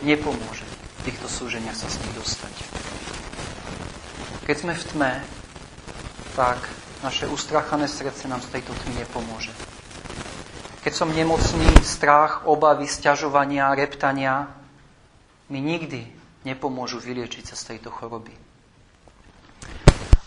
nepomôže 0.05 0.65
v 1.01 1.11
týchto 1.11 1.25
súženiach 1.29 1.77
sa 1.77 1.89
z 1.89 1.97
nich 2.01 2.13
dostať. 2.13 2.53
Keď 4.45 4.55
sme 4.57 4.73
v 4.77 4.83
tme, 4.93 5.11
tak 6.35 6.59
naše 6.99 7.31
ustrachané 7.31 7.87
srdce 7.87 8.27
nám 8.27 8.43
z 8.43 8.59
tejto 8.59 8.75
tmy 8.83 9.07
nepomôže. 9.07 9.55
Keď 10.83 10.93
som 10.93 11.09
nemocný, 11.09 11.81
strach, 11.81 12.45
obavy, 12.45 12.85
sťažovania, 12.85 13.73
reptania 13.73 14.51
mi 15.49 15.63
nikdy 15.63 16.05
nepomôžu 16.45 17.01
vyliečiť 17.01 17.43
sa 17.49 17.55
z 17.57 17.63
tejto 17.73 17.89
choroby. 17.89 18.35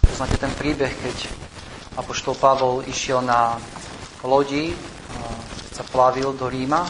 Poznáte 0.03 0.41
ten 0.41 0.51
príbeh, 0.57 0.91
keď 0.91 1.17
Apoštol 2.01 2.35
Pavol 2.35 2.83
išiel 2.89 3.23
na 3.23 3.55
lodi, 4.27 4.75
keď 5.69 5.73
sa 5.77 5.85
plavil 5.87 6.35
do 6.35 6.51
Ríma, 6.51 6.89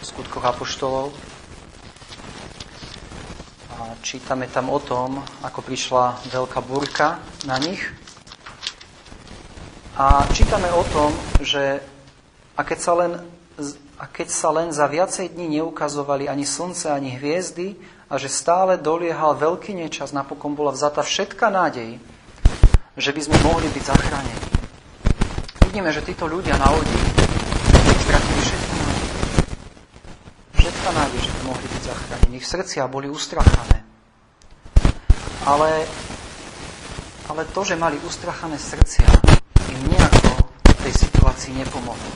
v 0.00 0.02
skutkoch 0.02 0.48
Apoštolov. 0.48 1.14
A 3.76 3.94
čítame 4.02 4.50
tam 4.50 4.72
o 4.72 4.82
tom, 4.82 5.22
ako 5.46 5.60
prišla 5.62 6.18
veľká 6.32 6.58
burka 6.64 7.22
na 7.46 7.60
nich. 7.60 7.99
A 10.00 10.24
čítame 10.32 10.64
o 10.72 10.80
tom, 10.96 11.12
že 11.44 11.76
a 12.56 12.64
keď 12.64 12.78
sa 12.80 12.92
len, 12.96 13.20
a 14.00 14.08
keď 14.08 14.32
sa 14.32 14.48
len 14.48 14.72
za 14.72 14.88
viacej 14.88 15.36
dní 15.36 15.60
neukazovali 15.60 16.24
ani 16.24 16.48
slnce, 16.48 16.88
ani 16.88 17.20
hviezdy, 17.20 17.76
a 18.08 18.16
že 18.16 18.32
stále 18.32 18.80
doliehal 18.80 19.36
veľký 19.36 19.76
nečas, 19.76 20.16
napokon 20.16 20.56
bola 20.56 20.72
vzata 20.72 21.04
všetka 21.04 21.52
nádej, 21.52 22.00
že 22.96 23.12
by 23.12 23.20
sme 23.28 23.36
mohli 23.44 23.68
byť 23.68 23.84
zachránení. 23.84 24.46
Vidíme, 25.68 25.92
že 25.92 26.00
títo 26.00 26.24
ľudia 26.24 26.56
na 26.56 26.72
lodi 26.72 26.96
stratili 28.00 28.40
všetku 28.40 28.72
nádej. 28.80 29.08
Všetka 30.64 30.88
nádej, 30.96 31.20
že 31.20 31.30
by 31.36 31.40
mohli 31.44 31.66
byť 31.76 31.82
zachránení. 31.84 32.34
Ich 32.40 32.48
srdcia 32.48 32.88
boli 32.88 33.12
ustrachané. 33.12 33.84
Ale, 35.44 35.84
ale 37.28 37.42
to, 37.52 37.60
že 37.68 37.76
mali 37.76 38.00
ustrachané 38.00 38.56
srdcia, 38.56 39.39
im 39.70 39.80
nejako 39.94 40.32
v 40.46 40.80
tej 40.82 40.94
situácii 41.06 41.52
nepomohlo. 41.62 42.12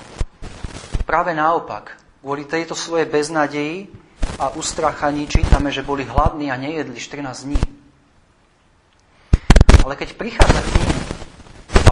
Práve 1.07 1.37
naopak, 1.37 1.95
kvôli 2.25 2.49
tejto 2.49 2.75
svojej 2.75 3.07
beznadeji 3.07 3.87
a 4.41 4.51
ustrachaní 4.57 5.31
čítame, 5.31 5.71
že 5.71 5.87
boli 5.87 6.03
hladní 6.03 6.51
a 6.51 6.57
nejedli 6.57 6.97
14 6.99 7.47
dní. 7.47 7.63
Ale 9.85 9.95
keď 10.01 10.17
prichádza 10.17 10.61
k 10.65 10.69
ním 10.81 10.97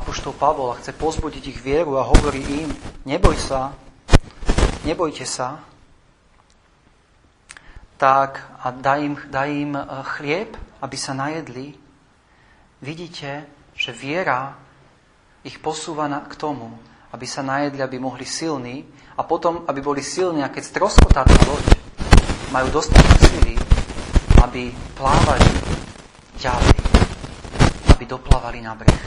Apoštol 0.00 0.33
Pavol 0.33 0.73
a 0.73 0.78
chce 0.81 0.97
pozbudiť 0.97 1.45
ich 1.52 1.61
vieru 1.61 2.00
a 2.00 2.09
hovorí 2.09 2.40
im, 2.40 2.73
neboj 3.04 3.37
sa, 3.37 3.76
nebojte 4.83 5.28
sa, 5.28 5.61
tak 8.00 8.42
a 8.59 8.75
dá 8.75 8.99
im, 8.99 9.14
dá 9.31 9.47
im 9.47 9.78
e, 9.78 9.83
chlieb, 10.19 10.59
aby 10.83 10.97
sa 10.99 11.14
najedli, 11.14 11.78
vidíte, 12.83 13.47
že 13.78 13.95
viera 13.95 14.59
ich 15.42 15.58
posúva 15.58 16.06
na, 16.06 16.22
k 16.22 16.38
tomu, 16.38 16.70
aby 17.12 17.26
sa 17.26 17.42
najedli, 17.42 17.82
aby 17.82 17.99
mohli 17.99 18.25
silní 18.25 18.87
a 19.18 19.22
potom, 19.26 19.66
aby 19.66 19.82
boli 19.82 20.00
silní 20.00 20.40
a 20.40 20.49
keď 20.54 20.64
stroskotá 20.64 21.26
tá 21.26 21.37
loď, 21.46 21.66
majú 22.54 22.68
dostatok 22.70 23.18
sily, 23.26 23.54
aby 24.42 24.70
plávali 24.94 25.50
ďalej, 26.38 26.76
aby 27.96 28.04
doplávali 28.06 28.58
na 28.62 28.75
breh. 28.78 29.02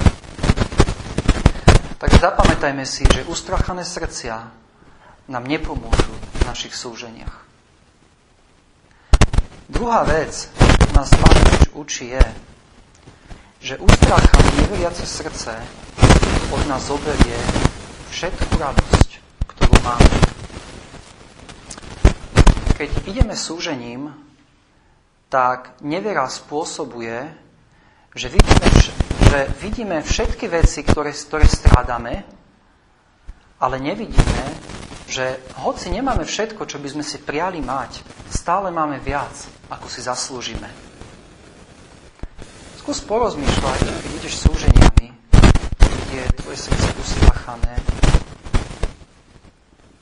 Takže 1.95 2.17
zapamätajme 2.19 2.85
si, 2.85 3.07
že 3.07 3.25
ustrachané 3.25 3.87
srdcia 3.87 4.35
nám 5.31 5.43
nepomôžu 5.47 6.13
v 6.13 6.41
našich 6.45 6.75
súženiach. 6.75 7.47
Druhá 9.65 10.05
vec, 10.05 10.51
nás 10.93 11.09
Pán 11.09 11.37
učí, 11.73 12.13
je, 12.13 12.25
že 13.59 13.81
ustrachané 13.81 14.47
neveriace 14.61 15.05
srdce 15.05 15.84
od 16.53 16.61
nás 16.69 16.85
zoberie 16.85 17.37
všetku 18.13 18.53
radosť, 18.59 19.09
ktorú 19.49 19.75
máme. 19.81 20.17
Keď 22.75 22.89
ideme 23.07 23.33
súžením, 23.33 24.13
tak 25.31 25.79
nevera 25.81 26.29
spôsobuje, 26.29 27.33
že 28.13 28.27
vidíme, 28.29 28.67
že 29.25 29.39
vidíme 29.59 29.97
všetky 30.05 30.45
veci, 30.47 30.85
ktoré, 30.85 31.11
ktoré 31.11 31.49
strádame, 31.49 32.23
ale 33.57 33.75
nevidíme, 33.81 34.45
že 35.09 35.39
hoci 35.59 35.89
nemáme 35.89 36.25
všetko, 36.25 36.65
čo 36.69 36.77
by 36.77 36.87
sme 36.93 37.03
si 37.05 37.17
priali 37.21 37.61
mať, 37.61 38.05
stále 38.29 38.69
máme 38.69 39.01
viac, 39.01 39.33
ako 39.69 39.87
si 39.89 40.01
zaslúžime. 40.05 40.69
Skús 42.81 43.01
porozmýšľať, 43.01 43.79
keď 43.81 44.11
ideš 44.21 44.45
súženiami, 44.45 45.07
je 46.15 46.37
tvoje 46.39 46.57
srdce 46.57 46.89
ustrachané, 46.95 47.75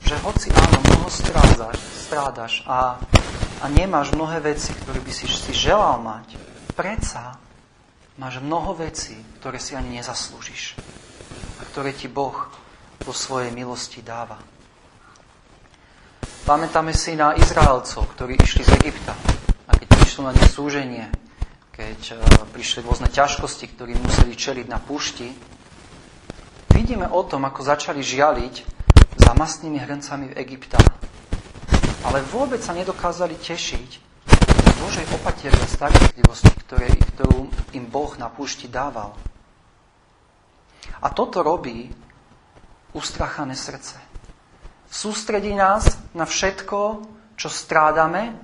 že 0.04 0.14
hoci 0.22 0.48
áno, 0.54 0.78
mnoho 0.78 1.08
strádaš, 1.10 1.76
strádaš 2.06 2.52
a, 2.70 3.02
a 3.58 3.64
nemáš 3.66 4.14
mnohé 4.14 4.38
veci, 4.38 4.70
ktoré 4.70 5.02
by 5.02 5.10
si, 5.10 5.26
si 5.26 5.50
želal 5.50 5.98
mať, 5.98 6.38
predsa 6.78 7.34
máš 8.14 8.38
mnoho 8.38 8.78
vecí, 8.78 9.18
ktoré 9.42 9.58
si 9.58 9.74
ani 9.74 9.98
nezaslúžiš 9.98 10.78
a 11.58 11.62
ktoré 11.74 11.90
ti 11.90 12.06
Boh 12.06 12.46
vo 13.02 13.12
svojej 13.12 13.50
milosti 13.50 13.98
dáva. 13.98 14.38
Pamätáme 16.44 16.92
si 16.92 17.16
na 17.16 17.34
Izraelcov, 17.34 18.04
ktorí 18.14 18.36
išli 18.38 18.62
z 18.62 18.76
Egypta. 18.76 19.16
A 19.64 19.72
keď 19.80 19.88
prišlo 19.96 20.28
na 20.28 20.36
nich 20.36 20.52
súženie, 20.52 21.08
keď 21.72 22.00
e, 22.12 22.16
prišli 22.52 22.84
rôzne 22.84 23.08
ťažkosti, 23.08 23.72
ktorým 23.72 23.96
museli 23.96 24.36
čeliť 24.36 24.66
na 24.68 24.76
púšti, 24.76 25.32
vidíme 26.84 27.08
o 27.08 27.24
tom, 27.24 27.48
ako 27.48 27.64
začali 27.64 28.04
žialiť 28.04 28.54
za 29.16 29.32
mastnými 29.32 29.80
hrncami 29.80 30.28
v 30.28 30.36
Egypta. 30.36 30.76
Ale 32.04 32.20
vôbec 32.28 32.60
sa 32.60 32.76
nedokázali 32.76 33.40
tešiť 33.40 33.90
z 34.28 34.72
Božej 34.84 35.08
opatery 35.16 35.56
starostlivosti, 35.64 36.52
ktoré, 36.68 36.92
ktorú 36.92 37.48
im 37.72 37.88
Boh 37.88 38.12
na 38.20 38.28
púšti 38.28 38.68
dával. 38.68 39.16
A 41.00 41.08
toto 41.08 41.40
robí 41.40 41.88
ustrachané 42.92 43.56
srdce. 43.56 43.96
Sústredí 44.84 45.56
nás 45.56 45.96
na 46.12 46.28
všetko, 46.28 47.00
čo 47.40 47.48
strádame, 47.48 48.36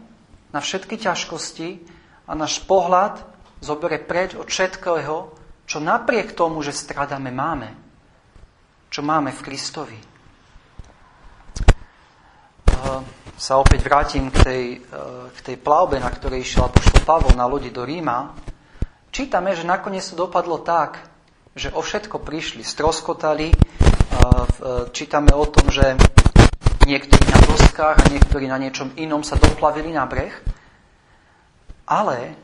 na 0.48 0.64
všetky 0.64 0.96
ťažkosti 0.96 1.68
a 2.24 2.32
náš 2.32 2.64
pohľad 2.64 3.20
zobere 3.60 4.00
preč 4.00 4.32
od 4.32 4.48
všetkého, 4.48 5.28
čo 5.68 5.76
napriek 5.76 6.32
tomu, 6.32 6.64
že 6.64 6.72
strádame, 6.72 7.28
máme. 7.28 7.89
Čo 8.90 9.06
máme 9.06 9.30
v 9.30 9.44
Kristovi. 9.46 9.98
Sa 13.38 13.54
opäť 13.62 13.86
vrátim 13.86 14.34
k 14.34 14.36
tej, 14.42 14.64
k 15.30 15.38
tej 15.46 15.56
plavbe, 15.62 16.02
na 16.02 16.10
ktorej 16.10 16.42
išiel 16.42 16.66
Apoštol 16.66 17.06
Pavol 17.06 17.38
na 17.38 17.46
lodi 17.46 17.70
do 17.70 17.86
Ríma. 17.86 18.34
Čítame, 19.14 19.54
že 19.54 19.62
nakoniec 19.62 20.02
to 20.02 20.18
dopadlo 20.26 20.58
tak, 20.66 21.06
že 21.54 21.70
o 21.70 21.78
všetko 21.80 22.18
prišli, 22.18 22.66
stroskotali. 22.66 23.54
Čítame 24.90 25.38
o 25.38 25.46
tom, 25.46 25.70
že 25.70 25.94
niektorí 26.82 27.24
na 27.30 27.40
doskách 27.46 27.94
a 27.94 28.10
niektorí 28.10 28.50
na 28.50 28.58
niečom 28.58 28.90
inom 28.98 29.22
sa 29.22 29.38
doplavili 29.38 29.94
na 29.94 30.02
breh, 30.02 30.34
ale 31.86 32.34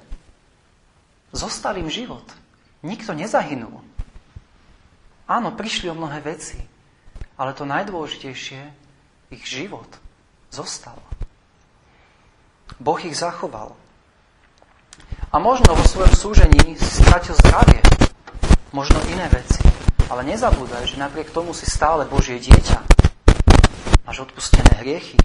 zostal 1.35 1.75
im 1.75 1.91
život. 1.91 2.23
Nikto 2.87 3.19
nezahynul. 3.19 3.96
Áno, 5.27 5.51
prišli 5.59 5.91
o 5.91 5.99
mnohé 5.99 6.23
veci, 6.23 6.55
ale 7.35 7.51
to 7.51 7.67
najdôležitejšie, 7.67 8.63
ich 9.35 9.43
život 9.43 9.91
zostal. 10.55 10.95
Boh 12.79 13.01
ich 13.03 13.19
zachoval. 13.19 13.75
A 15.35 15.37
možno 15.43 15.75
vo 15.75 15.83
svojom 15.83 16.15
súžení 16.15 16.79
si 16.79 17.03
stratil 17.03 17.35
zdravie, 17.43 17.83
možno 18.71 19.03
iné 19.11 19.27
veci, 19.35 19.67
ale 20.07 20.23
nezabúdaj, 20.23 20.95
že 20.95 21.03
napriek 21.03 21.35
tomu 21.35 21.51
si 21.51 21.67
stále 21.67 22.07
Božie 22.07 22.39
dieťa. 22.39 22.87
Máš 24.07 24.31
odpustené 24.31 24.79
hriechy. 24.79 25.19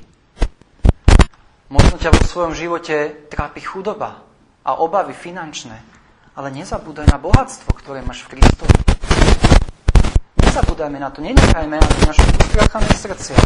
Možno 1.69 2.01
ťa 2.01 2.09
vo 2.09 2.25
svojom 2.25 2.57
živote 2.57 3.29
trápi 3.29 3.61
chudoba 3.61 4.25
a 4.65 4.81
obavy 4.81 5.13
finančné, 5.13 5.77
ale 6.33 6.49
nezabúdaj 6.49 7.05
na 7.05 7.21
bohatstvo, 7.21 7.69
ktoré 7.77 8.01
máš 8.01 8.25
v 8.25 8.41
Kristovi. 8.41 8.80
Nezabúdajme 10.51 10.99
na 10.99 11.07
to, 11.07 11.23
nenechajme, 11.23 11.79
aby 11.79 12.01
naše 12.11 12.27
ustrachané 12.27 12.91
srdcia 12.91 13.39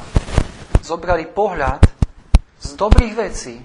zobrali 0.82 1.30
pohľad 1.30 1.86
z 2.58 2.70
dobrých 2.74 3.14
vecí, 3.14 3.62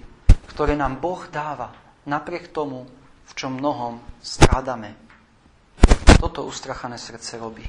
ktoré 0.53 0.77
nám 0.77 1.01
Boh 1.01 1.25
dáva, 1.33 1.73
napriek 2.05 2.53
tomu, 2.53 2.85
v 3.25 3.33
čom 3.33 3.57
mnohom 3.57 3.97
strádame. 4.21 4.93
Toto 6.21 6.45
ustrachané 6.45 7.01
srdce 7.01 7.41
robí. 7.41 7.65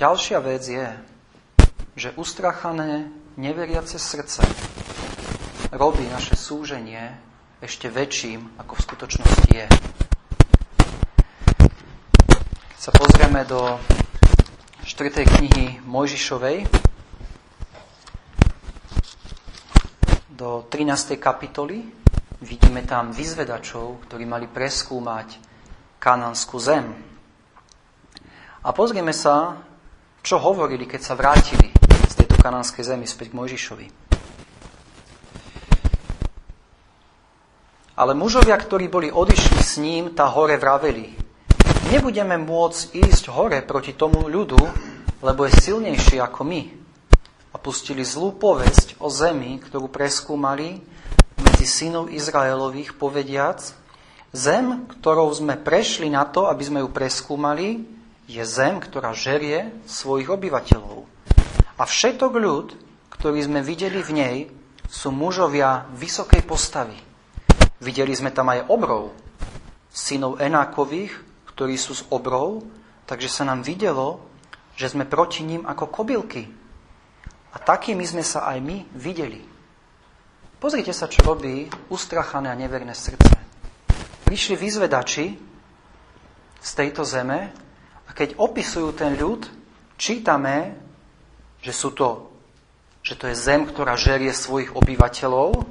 Ďalšia 0.00 0.40
vec 0.40 0.64
je, 0.64 0.88
že 1.92 2.16
ustrachané, 2.16 3.12
neveriace 3.36 4.00
srdce 4.00 4.40
robí 5.76 6.08
naše 6.08 6.40
súženie 6.40 7.20
ešte 7.60 7.92
väčším, 7.92 8.56
ako 8.64 8.80
v 8.80 8.84
skutočnosti 8.88 9.50
je. 9.52 9.68
Sa 12.84 12.92
pozrieme 12.92 13.48
do 13.48 13.80
4. 14.84 15.24
knihy 15.24 15.80
Mojžišovej, 15.88 16.68
do 20.28 20.68
13. 20.68 21.16
kapitoly, 21.16 21.80
vidíme 22.44 22.84
tam 22.84 23.08
vyzvedačov, 23.08 24.04
ktorí 24.04 24.28
mali 24.28 24.52
preskúmať 24.52 25.40
kananskú 25.96 26.60
zem. 26.60 26.92
A 28.60 28.68
pozrieme 28.76 29.16
sa, 29.16 29.64
čo 30.20 30.36
hovorili, 30.36 30.84
keď 30.84 31.00
sa 31.00 31.16
vrátili 31.16 31.72
z 31.88 32.14
tejto 32.20 32.36
kanánskej 32.36 32.84
zemi 32.84 33.08
späť 33.08 33.32
k 33.32 33.36
Mojžišovi. 33.40 33.86
Ale 37.96 38.12
mužovia, 38.12 38.60
ktorí 38.60 38.92
boli 38.92 39.08
odišli 39.08 39.60
s 39.64 39.80
ním, 39.80 40.12
tá 40.12 40.28
hore 40.28 40.60
vraveli. 40.60 41.23
Nebudeme 41.94 42.34
môcť 42.42 43.06
ísť 43.06 43.30
hore 43.30 43.62
proti 43.62 43.94
tomu 43.94 44.26
ľudu, 44.26 44.58
lebo 45.22 45.46
je 45.46 45.54
silnejší 45.62 46.18
ako 46.18 46.42
my. 46.42 46.62
A 47.54 47.56
pustili 47.62 48.02
zlú 48.02 48.34
povesť 48.34 48.98
o 48.98 49.06
zemi, 49.06 49.62
ktorú 49.62 49.86
preskúmali 49.86 50.82
medzi 51.38 51.66
synov 51.70 52.10
Izraelových, 52.10 52.98
povediac, 52.98 53.62
zem, 54.34 54.90
ktorou 54.90 55.30
sme 55.38 55.54
prešli 55.54 56.10
na 56.10 56.26
to, 56.26 56.50
aby 56.50 56.66
sme 56.66 56.82
ju 56.82 56.90
preskúmali, 56.90 57.86
je 58.26 58.42
zem, 58.42 58.82
ktorá 58.82 59.14
žerie 59.14 59.70
svojich 59.86 60.34
obyvateľov. 60.34 61.06
A 61.78 61.82
všetok 61.86 62.32
ľud, 62.34 62.74
ktorý 63.14 63.38
sme 63.38 63.62
videli 63.62 64.02
v 64.02 64.10
nej, 64.10 64.36
sú 64.90 65.14
mužovia 65.14 65.86
vysokej 65.94 66.42
postavy. 66.42 66.98
Videli 67.78 68.18
sme 68.18 68.34
tam 68.34 68.50
aj 68.50 68.66
obrov, 68.66 69.14
synov 69.94 70.42
Enákových, 70.42 71.33
ktorí 71.54 71.78
sú 71.78 71.94
z 71.94 72.02
obrov, 72.10 72.66
takže 73.06 73.30
sa 73.30 73.46
nám 73.46 73.62
videlo, 73.62 74.20
že 74.74 74.90
sme 74.90 75.06
proti 75.06 75.46
ním 75.46 75.62
ako 75.62 75.86
kobylky. 75.86 76.50
A 77.54 77.56
takými 77.62 78.02
sme 78.02 78.26
sa 78.26 78.50
aj 78.50 78.58
my 78.58 78.82
videli. 78.98 79.38
Pozrite 80.58 80.90
sa, 80.90 81.06
čo 81.06 81.22
robí 81.22 81.70
ustrachané 81.92 82.50
a 82.50 82.58
neverné 82.58 82.90
srdce. 82.96 83.38
Prišli 84.26 84.58
vyzvedači 84.58 85.26
z 86.58 86.70
tejto 86.74 87.06
zeme 87.06 87.54
a 88.08 88.10
keď 88.10 88.40
opisujú 88.40 88.90
ten 88.96 89.14
ľud, 89.14 89.46
čítame, 89.94 90.74
že 91.62 91.70
sú 91.70 91.94
to, 91.94 92.34
že 93.04 93.14
to 93.14 93.28
je 93.28 93.36
zem, 93.36 93.68
ktorá 93.68 93.94
žerie 93.94 94.32
svojich 94.32 94.72
obyvateľov, 94.72 95.68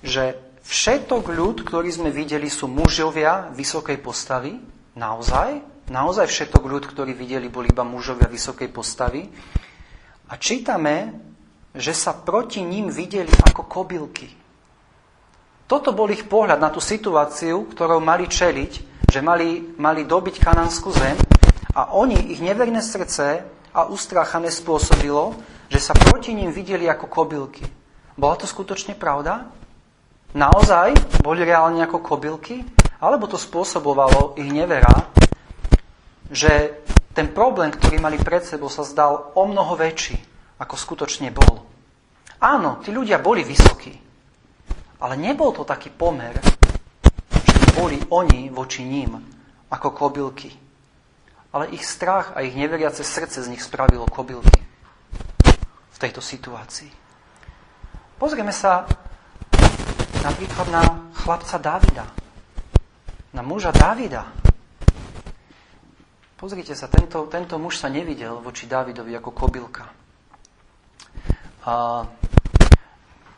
že 0.00 0.45
všetok 0.66 1.30
ľud, 1.30 1.62
ktorý 1.62 1.88
sme 1.94 2.10
videli, 2.10 2.50
sú 2.50 2.66
mužovia 2.66 3.54
vysokej 3.54 4.02
postavy, 4.02 4.58
naozaj, 4.98 5.62
naozaj 5.86 6.26
všetok 6.26 6.62
ľud, 6.66 6.84
ktorý 6.90 7.14
videli, 7.14 7.46
boli 7.46 7.70
iba 7.70 7.86
mužovia 7.86 8.26
vysokej 8.26 8.68
postavy. 8.74 9.30
A 10.26 10.34
čítame, 10.42 11.14
že 11.70 11.94
sa 11.94 12.18
proti 12.18 12.66
ním 12.66 12.90
videli 12.90 13.30
ako 13.30 13.62
kobylky. 13.70 14.26
Toto 15.66 15.94
bol 15.94 16.10
ich 16.10 16.26
pohľad 16.26 16.58
na 16.58 16.70
tú 16.70 16.82
situáciu, 16.82 17.66
ktorou 17.70 18.02
mali 18.02 18.26
čeliť, 18.26 18.72
že 19.06 19.20
mali, 19.22 19.74
mali 19.78 20.02
dobiť 20.02 20.42
kananskú 20.42 20.90
zem 20.94 21.14
a 21.74 21.94
oni, 21.94 22.34
ich 22.34 22.42
neverné 22.42 22.82
srdce 22.82 23.42
a 23.70 23.80
ustráchané 23.86 24.50
spôsobilo, 24.50 25.36
že 25.70 25.82
sa 25.82 25.94
proti 25.94 26.34
ním 26.34 26.54
videli 26.54 26.86
ako 26.86 27.06
kobylky. 27.10 27.66
Bola 28.14 28.38
to 28.38 28.46
skutočne 28.48 28.94
pravda? 28.96 29.50
Naozaj 30.36 30.92
boli 31.24 31.48
reálne 31.48 31.80
ako 31.80 32.04
kobylky? 32.04 32.60
Alebo 33.00 33.24
to 33.24 33.40
spôsobovalo 33.40 34.36
ich 34.36 34.52
nevera, 34.52 35.08
že 36.28 36.84
ten 37.16 37.32
problém, 37.32 37.72
ktorý 37.72 37.96
mali 37.96 38.20
pred 38.20 38.44
sebou, 38.44 38.68
sa 38.68 38.84
zdal 38.84 39.32
o 39.32 39.42
mnoho 39.48 39.72
väčší 39.72 40.20
ako 40.60 40.76
skutočne 40.76 41.32
bol. 41.32 41.64
Áno, 42.36 42.84
tí 42.84 42.92
ľudia 42.92 43.16
boli 43.16 43.48
vysokí, 43.48 43.96
ale 45.00 45.16
nebol 45.16 45.56
to 45.56 45.64
taký 45.64 45.88
pomer, 45.88 46.36
že 47.32 47.56
boli 47.72 47.96
oni 48.12 48.52
voči 48.52 48.84
ním 48.84 49.16
ako 49.72 49.88
kobylky. 49.92 50.52
Ale 51.56 51.72
ich 51.72 51.84
strach 51.84 52.36
a 52.36 52.44
ich 52.44 52.52
neveriace 52.52 53.00
srdce 53.00 53.40
z 53.40 53.48
nich 53.48 53.64
spravilo 53.64 54.04
kobylky 54.04 54.60
v 55.92 55.96
tejto 55.96 56.20
situácii. 56.20 56.92
Pozrieme 58.20 58.52
sa 58.52 58.84
napríklad 60.26 60.66
na 60.74 60.82
chlapca 61.14 61.54
Davida, 61.54 62.06
na 63.30 63.46
muža 63.46 63.70
Davida. 63.70 64.26
Pozrite 66.34 66.74
sa, 66.74 66.90
tento, 66.90 67.30
tento 67.30 67.54
muž 67.62 67.78
sa 67.78 67.86
nevidel 67.86 68.42
voči 68.42 68.66
Davidovi 68.66 69.14
ako 69.14 69.30
kobylka. 69.30 69.86
A 71.66 72.02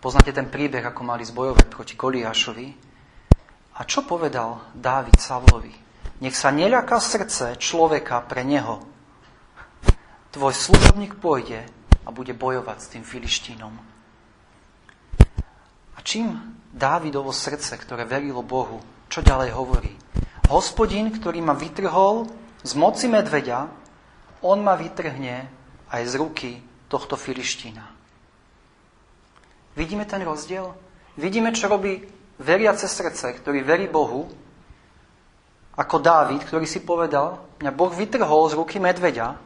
poznáte 0.00 0.32
ten 0.32 0.48
príbeh, 0.48 0.82
ako 0.82 1.04
mali 1.04 1.28
zbojovať 1.28 1.66
proti 1.68 1.94
Goliášovi. 1.94 2.68
A 3.78 3.80
čo 3.84 4.08
povedal 4.08 4.72
Dávid 4.72 5.20
Savlovi? 5.20 5.70
Nech 6.24 6.34
sa 6.34 6.50
neľaká 6.50 6.98
srdce 6.98 7.54
človeka 7.60 8.24
pre 8.26 8.42
neho. 8.42 8.82
Tvoj 10.34 10.56
služobník 10.56 11.20
pôjde 11.20 11.68
a 12.02 12.08
bude 12.10 12.34
bojovať 12.34 12.78
s 12.80 12.90
tým 12.90 13.04
filištínom. 13.06 13.74
A 15.94 15.98
čím 16.02 16.57
Dávidovo 16.68 17.32
srdce, 17.32 17.80
ktoré 17.80 18.04
verilo 18.04 18.44
Bohu, 18.44 18.80
čo 19.08 19.24
ďalej 19.24 19.50
hovorí? 19.56 19.92
Hospodin, 20.52 21.12
ktorý 21.12 21.40
ma 21.40 21.56
vytrhol 21.56 22.28
z 22.64 22.72
moci 22.76 23.08
medveďa, 23.08 23.68
on 24.44 24.60
ma 24.60 24.76
vytrhne 24.76 25.48
aj 25.88 26.02
z 26.04 26.14
ruky 26.16 26.50
tohto 26.88 27.16
filištína. 27.16 27.84
Vidíme 29.76 30.04
ten 30.08 30.24
rozdiel? 30.24 30.72
Vidíme, 31.18 31.52
čo 31.52 31.68
robí 31.68 32.00
veriace 32.40 32.88
srdce, 32.88 33.36
ktorý 33.38 33.62
verí 33.62 33.86
Bohu, 33.90 34.26
ako 35.78 35.96
Dávid, 36.02 36.42
ktorý 36.42 36.66
si 36.66 36.82
povedal, 36.82 37.38
mňa 37.62 37.70
Boh 37.70 37.92
vytrhol 37.94 38.50
z 38.50 38.58
ruky 38.58 38.82
medveďa, 38.82 39.38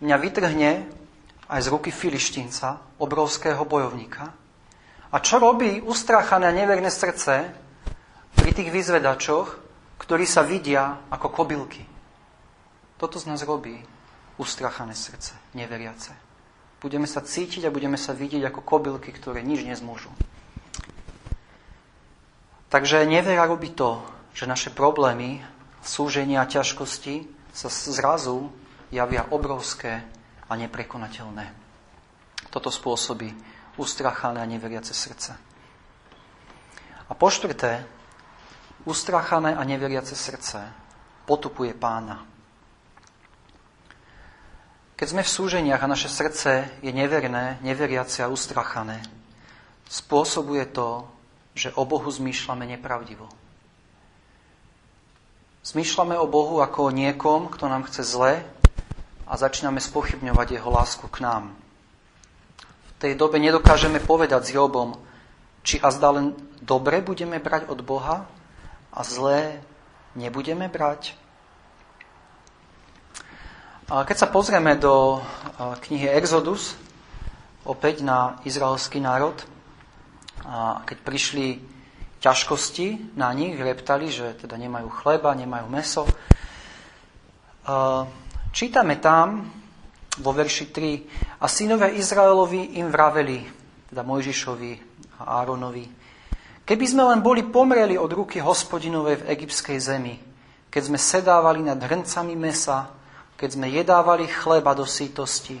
mňa 0.00 0.16
vytrhne 0.16 0.70
aj 1.48 1.60
z 1.60 1.68
ruky 1.68 1.92
filištínca, 1.92 2.96
obrovského 2.96 3.60
bojovníka. 3.68 4.32
A 5.08 5.24
čo 5.24 5.40
robí 5.40 5.80
ustráchané 5.80 6.52
a 6.52 6.56
neverné 6.56 6.92
srdce 6.92 7.48
pri 8.36 8.50
tých 8.52 8.68
vyzvedačoch, 8.68 9.48
ktorí 9.96 10.28
sa 10.28 10.44
vidia 10.44 11.00
ako 11.08 11.32
kobylky? 11.32 11.84
Toto 13.00 13.16
z 13.16 13.30
nás 13.30 13.40
robí 13.46 13.78
ustrachané 14.36 14.92
srdce, 14.92 15.32
neveriace. 15.56 16.12
Budeme 16.78 17.10
sa 17.10 17.24
cítiť 17.24 17.66
a 17.66 17.74
budeme 17.74 17.98
sa 17.98 18.14
vidieť 18.14 18.52
ako 18.52 18.60
kobylky, 18.62 19.10
ktoré 19.10 19.42
nič 19.42 19.66
nezmôžu. 19.66 20.12
Takže 22.68 23.08
nevera 23.08 23.48
robí 23.48 23.72
to, 23.72 24.04
že 24.36 24.44
naše 24.44 24.70
problémy, 24.70 25.40
súženia 25.80 26.44
a 26.44 26.50
ťažkosti 26.50 27.26
sa 27.50 27.72
zrazu 27.72 28.52
javia 28.92 29.24
obrovské 29.32 30.04
a 30.46 30.52
neprekonateľné. 30.54 31.48
Toto 32.52 32.68
spôsobí 32.68 33.32
ustrachané 33.78 34.42
a 34.42 34.50
neveriace 34.50 34.92
srdce. 34.92 35.38
A 37.08 37.12
po 37.14 37.30
štvrté, 37.30 37.86
ustrachané 38.84 39.56
a 39.56 39.62
neveriace 39.64 40.12
srdce 40.12 40.60
potupuje 41.24 41.72
pána. 41.72 42.26
Keď 44.98 45.06
sme 45.08 45.22
v 45.22 45.30
súženiach 45.30 45.78
a 45.78 45.92
naše 45.94 46.10
srdce 46.10 46.74
je 46.82 46.90
neverné, 46.90 47.62
neveriace 47.62 48.26
a 48.26 48.28
ustrachané, 48.28 48.98
spôsobuje 49.86 50.66
to, 50.74 51.06
že 51.54 51.70
o 51.78 51.86
Bohu 51.86 52.10
zmýšľame 52.10 52.66
nepravdivo. 52.66 53.30
Zmýšľame 55.62 56.18
o 56.18 56.26
Bohu 56.26 56.58
ako 56.58 56.90
o 56.90 56.94
niekom, 56.94 57.46
kto 57.46 57.70
nám 57.70 57.86
chce 57.86 58.02
zle 58.02 58.42
a 59.28 59.32
začíname 59.36 59.78
spochybňovať 59.78 60.58
jeho 60.58 60.70
lásku 60.70 61.06
k 61.06 61.22
nám. 61.22 61.67
Tej 62.98 63.14
dobe 63.14 63.38
nedokážeme 63.38 64.02
povedať 64.02 64.50
s 64.50 64.54
Jobom, 64.58 64.98
či 65.62 65.78
a 65.78 65.94
zdá 65.94 66.10
len 66.10 66.34
dobre 66.58 66.98
budeme 66.98 67.38
brať 67.38 67.70
od 67.70 67.78
Boha 67.86 68.26
a 68.90 69.00
zlé 69.06 69.62
nebudeme 70.18 70.66
brať. 70.66 71.14
Keď 73.88 74.16
sa 74.18 74.28
pozrieme 74.28 74.76
do 74.76 75.22
knihy 75.86 76.10
Exodus, 76.12 76.76
opäť 77.64 78.04
na 78.04 78.42
izraelský 78.44 79.00
národ, 79.00 79.38
a 80.44 80.82
keď 80.82 80.98
prišli 81.06 81.46
ťažkosti 82.18 83.14
na 83.14 83.30
nich, 83.30 83.54
reptali, 83.56 84.10
že 84.10 84.34
teda 84.34 84.58
nemajú 84.58 84.90
chleba, 84.90 85.38
nemajú 85.38 85.66
meso, 85.70 86.02
čítame 88.50 88.98
tam 88.98 89.54
vo 90.18 90.30
verši 90.34 90.70
3, 90.70 91.42
a 91.42 91.46
synovia 91.46 91.94
Izraelovi 91.94 92.78
im 92.78 92.90
vraveli, 92.90 93.42
teda 93.90 94.02
Mojžišovi 94.02 94.72
a 95.22 95.42
Áronovi, 95.42 95.86
keby 96.62 96.84
sme 96.84 97.02
len 97.08 97.20
boli 97.24 97.46
pomreli 97.46 97.96
od 97.96 98.10
ruky 98.12 98.42
hospodinovej 98.42 99.24
v 99.24 99.26
egyptskej 99.32 99.78
zemi, 99.78 100.14
keď 100.68 100.82
sme 100.84 100.98
sedávali 101.00 101.64
nad 101.64 101.80
hrncami 101.80 102.34
mesa, 102.36 102.92
keď 103.38 103.48
sme 103.54 103.66
jedávali 103.70 104.26
chleba 104.26 104.74
do 104.74 104.84
sítosti, 104.84 105.56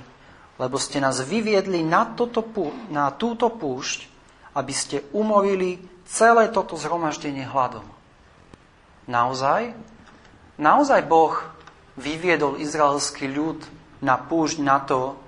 lebo 0.58 0.76
ste 0.76 0.98
nás 0.98 1.22
vyviedli 1.22 1.86
na, 1.86 2.04
toto, 2.18 2.42
na 2.90 3.14
túto 3.14 3.46
púšť, 3.46 4.10
aby 4.58 4.74
ste 4.74 5.06
umorili 5.14 5.78
celé 6.02 6.50
toto 6.50 6.74
zhromaždenie 6.74 7.46
hladom. 7.46 7.86
Naozaj? 9.06 9.72
Naozaj 10.58 11.00
Boh 11.06 11.38
vyviedol 11.94 12.58
izraelský 12.58 13.30
ľud 13.30 13.62
na 14.02 14.14
púšť 14.18 14.58
na 14.62 14.78
to, 14.82 15.18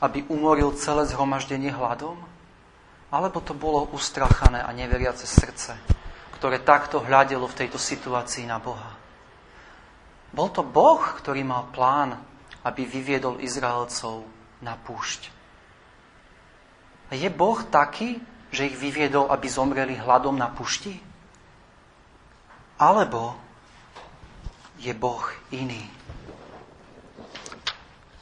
aby 0.00 0.24
umoril 0.28 0.76
celé 0.76 1.08
zhromaždenie 1.08 1.72
hladom? 1.72 2.16
Alebo 3.14 3.38
to 3.40 3.54
bolo 3.54 3.86
ustrachané 3.94 4.58
a 4.58 4.74
neveriace 4.74 5.24
srdce, 5.24 5.78
ktoré 6.36 6.60
takto 6.60 6.98
hľadelo 6.98 7.46
v 7.46 7.58
tejto 7.64 7.78
situácii 7.78 8.44
na 8.44 8.58
Boha? 8.58 8.92
Bol 10.34 10.50
to 10.50 10.66
Boh, 10.66 10.98
ktorý 11.22 11.46
mal 11.46 11.70
plán, 11.70 12.18
aby 12.66 12.82
vyviedol 12.82 13.38
Izraelcov 13.38 14.26
na 14.66 14.74
púšť. 14.74 15.30
A 17.08 17.14
je 17.14 17.30
Boh 17.30 17.60
taký, 17.70 18.18
že 18.50 18.66
ich 18.66 18.74
vyviedol, 18.74 19.30
aby 19.30 19.46
zomreli 19.46 19.94
hladom 19.94 20.34
na 20.34 20.50
pušti? 20.50 20.98
Alebo 22.82 23.38
je 24.82 24.90
Boh 24.90 25.22
iný? 25.54 25.86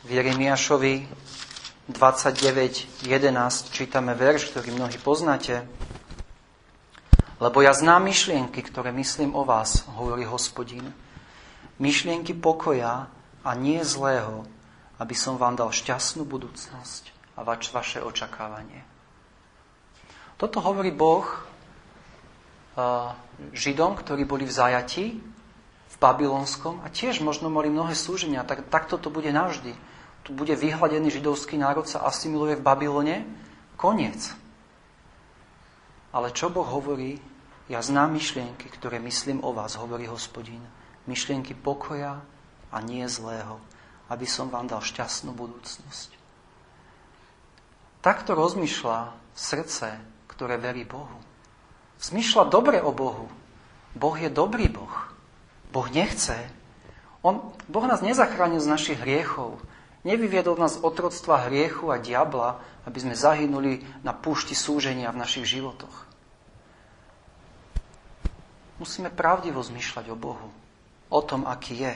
V 0.03 0.19
Jeremiašovi 0.19 1.07
29.11 1.95 2.99
čítame 3.71 4.19
verš, 4.19 4.51
ktorý 4.51 4.75
mnohí 4.75 4.99
poznáte. 4.99 5.63
Lebo 7.39 7.63
ja 7.63 7.71
znám 7.71 8.11
myšlienky, 8.11 8.67
ktoré 8.67 8.91
myslím 8.99 9.39
o 9.39 9.47
vás, 9.47 9.87
hovorí 9.95 10.27
hospodin. 10.27 10.91
Myšlienky 11.79 12.35
pokoja 12.35 13.07
a 13.47 13.51
nie 13.55 13.79
zlého, 13.87 14.43
aby 14.99 15.15
som 15.15 15.39
vám 15.39 15.55
dal 15.55 15.71
šťastnú 15.71 16.27
budúcnosť 16.27 17.39
a 17.39 17.47
vač, 17.47 17.71
vaše 17.71 18.03
očakávanie. 18.03 18.83
Toto 20.35 20.59
hovorí 20.67 20.91
Boh 20.91 21.23
uh, 21.31 23.15
Židom, 23.55 23.95
ktorí 24.03 24.27
boli 24.27 24.51
v 24.51 24.55
zajati 24.55 25.07
v 25.87 25.97
Babylonskom 26.03 26.83
a 26.83 26.91
tiež 26.91 27.23
možno 27.23 27.55
mali 27.55 27.71
mnohé 27.71 27.95
súženia. 27.95 28.43
Tak, 28.43 28.67
takto 28.67 28.99
to 28.99 29.15
bude 29.15 29.31
navždy. 29.31 29.92
Tu 30.23 30.31
bude 30.31 30.55
vyhladený 30.55 31.11
židovský 31.11 31.59
národ, 31.59 31.87
sa 31.87 32.07
asimiluje 32.07 32.59
v 32.59 32.65
Babylone. 32.65 33.17
Koniec. 33.75 34.31
Ale 36.15 36.31
čo 36.31 36.53
Boh 36.53 36.67
hovorí? 36.67 37.19
Ja 37.67 37.81
znám 37.81 38.15
myšlienky, 38.15 38.69
ktoré 38.69 39.01
myslím 39.03 39.41
o 39.43 39.51
vás, 39.51 39.75
hovorí 39.81 40.07
hospodín. 40.07 40.63
Myšlienky 41.09 41.57
pokoja 41.57 42.23
a 42.71 42.77
nie 42.85 43.03
zlého, 43.09 43.59
aby 44.07 44.29
som 44.29 44.53
vám 44.53 44.71
dal 44.71 44.85
šťastnú 44.85 45.35
budúcnosť. 45.35 46.15
Takto 48.03 48.35
rozmýšľa 48.35 49.15
srdce, 49.33 49.99
ktoré 50.27 50.59
verí 50.59 50.83
Bohu. 50.83 51.19
Zmýšľa 52.03 52.51
dobre 52.51 52.83
o 52.83 52.91
Bohu. 52.91 53.31
Boh 53.95 54.17
je 54.19 54.27
dobrý 54.27 54.67
Boh. 54.67 54.91
Boh 55.71 55.89
nechce. 55.89 56.35
On, 57.23 57.55
boh 57.71 57.87
nás 57.87 58.03
nezachránil 58.03 58.59
z 58.59 58.69
našich 58.69 58.99
hriechov. 58.99 59.63
Nevyviedol 60.03 60.59
nás 60.59 60.83
otroctva 60.83 61.47
hriechu 61.47 61.95
a 61.95 62.03
diabla, 62.03 62.59
aby 62.83 62.99
sme 62.99 63.15
zahynuli 63.15 63.87
na 64.03 64.11
púšti 64.11 64.59
súženia 64.59 65.15
v 65.15 65.21
našich 65.23 65.47
životoch. 65.47 66.11
Musíme 68.83 69.15
pravdivo 69.15 69.63
zmýšľať 69.63 70.11
o 70.11 70.19
Bohu, 70.19 70.51
o 71.07 71.21
tom, 71.23 71.47
aký 71.47 71.87
je. 71.87 71.95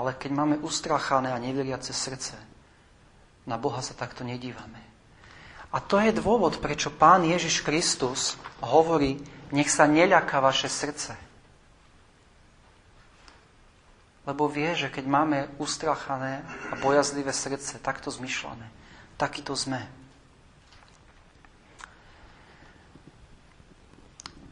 Ale 0.00 0.16
keď 0.16 0.30
máme 0.32 0.56
ustrachané 0.64 1.28
a 1.28 1.36
neveriace 1.36 1.92
srdce, 1.92 2.40
na 3.44 3.60
Boha 3.60 3.84
sa 3.84 3.92
takto 3.92 4.24
nedívame. 4.24 4.80
A 5.76 5.84
to 5.84 6.00
je 6.00 6.16
dôvod, 6.16 6.56
prečo 6.64 6.88
Pán 6.88 7.28
Ježiš 7.28 7.60
Kristus 7.60 8.40
hovorí, 8.64 9.20
nech 9.52 9.68
sa 9.68 9.84
neľaká 9.84 10.40
vaše 10.40 10.72
srdce. 10.72 11.12
Lebo 14.24 14.48
vie, 14.48 14.72
že 14.72 14.88
keď 14.88 15.04
máme 15.04 15.38
ustrachané 15.60 16.40
a 16.72 16.80
bojazlivé 16.80 17.32
srdce, 17.32 17.76
takto 17.84 18.08
zmyšľame. 18.08 18.64
Takýto 19.20 19.52
sme. 19.52 19.84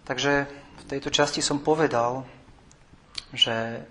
Takže 0.04 0.44
v 0.76 0.84
tejto 0.84 1.08
časti 1.08 1.40
som 1.40 1.64
povedal, 1.64 2.28
že 3.32 3.86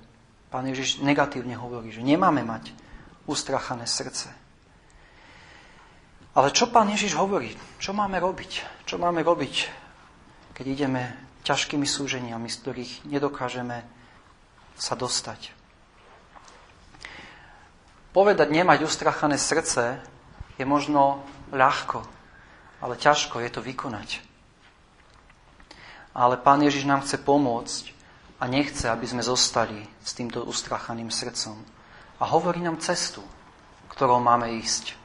pán 0.54 0.70
Ježiš 0.70 1.02
negatívne 1.02 1.58
hovorí, 1.58 1.90
že 1.90 2.06
nemáme 2.06 2.46
mať 2.46 2.78
ustrachané 3.26 3.90
srdce. 3.90 4.30
Ale 6.38 6.54
čo 6.54 6.70
pán 6.70 6.88
Ježiš 6.94 7.18
hovorí? 7.18 7.58
Čo 7.82 7.92
máme 7.92 8.22
robiť? 8.22 8.86
Čo 8.88 8.96
máme 9.02 9.20
robiť, 9.26 9.56
keď 10.56 10.66
ideme 10.68 11.04
ťažkými 11.44 11.84
súženiami, 11.84 12.48
z 12.48 12.60
ktorých 12.64 12.94
nedokážeme 13.10 13.84
sa 14.78 14.94
dostať? 14.96 15.61
Povedať 18.12 18.52
nemať 18.52 18.84
ustrachané 18.84 19.40
srdce 19.40 20.04
je 20.60 20.66
možno 20.68 21.24
ľahko, 21.56 22.04
ale 22.84 23.00
ťažko 23.00 23.40
je 23.40 23.50
to 23.52 23.64
vykonať. 23.64 24.20
Ale 26.12 26.36
Pán 26.36 26.60
Ježiš 26.60 26.84
nám 26.84 27.08
chce 27.08 27.16
pomôcť 27.24 27.84
a 28.44 28.52
nechce, 28.52 28.84
aby 28.92 29.08
sme 29.08 29.24
zostali 29.24 29.88
s 30.04 30.12
týmto 30.12 30.44
ustrachaným 30.44 31.08
srdcom. 31.08 31.56
A 32.20 32.24
hovorí 32.28 32.60
nám 32.60 32.84
cestu, 32.84 33.24
ktorou 33.96 34.20
máme 34.20 34.60
ísť. 34.60 35.00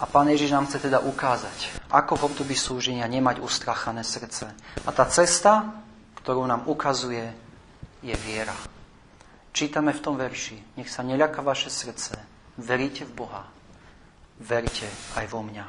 A 0.00 0.08
Pán 0.08 0.32
Ježiš 0.32 0.56
nám 0.56 0.72
chce 0.72 0.88
teda 0.88 1.04
ukázať, 1.04 1.84
ako 1.92 2.16
v 2.16 2.26
období 2.32 2.56
súženia 2.56 3.04
nemať 3.04 3.44
ustrachané 3.44 4.08
srdce. 4.08 4.56
A 4.88 4.90
tá 4.90 5.04
cesta, 5.04 5.84
ktorú 6.24 6.48
nám 6.48 6.64
ukazuje, 6.64 7.28
je 8.00 8.16
viera. 8.24 8.73
Čítame 9.54 9.94
v 9.94 10.02
tom 10.02 10.18
verši, 10.18 10.74
nech 10.74 10.90
sa 10.90 11.06
neľaká 11.06 11.38
vaše 11.38 11.70
srdce, 11.70 12.18
veríte 12.58 13.06
v 13.06 13.22
Boha, 13.22 13.46
verite 14.42 14.90
aj 15.14 15.30
vo 15.30 15.46
mňa. 15.46 15.62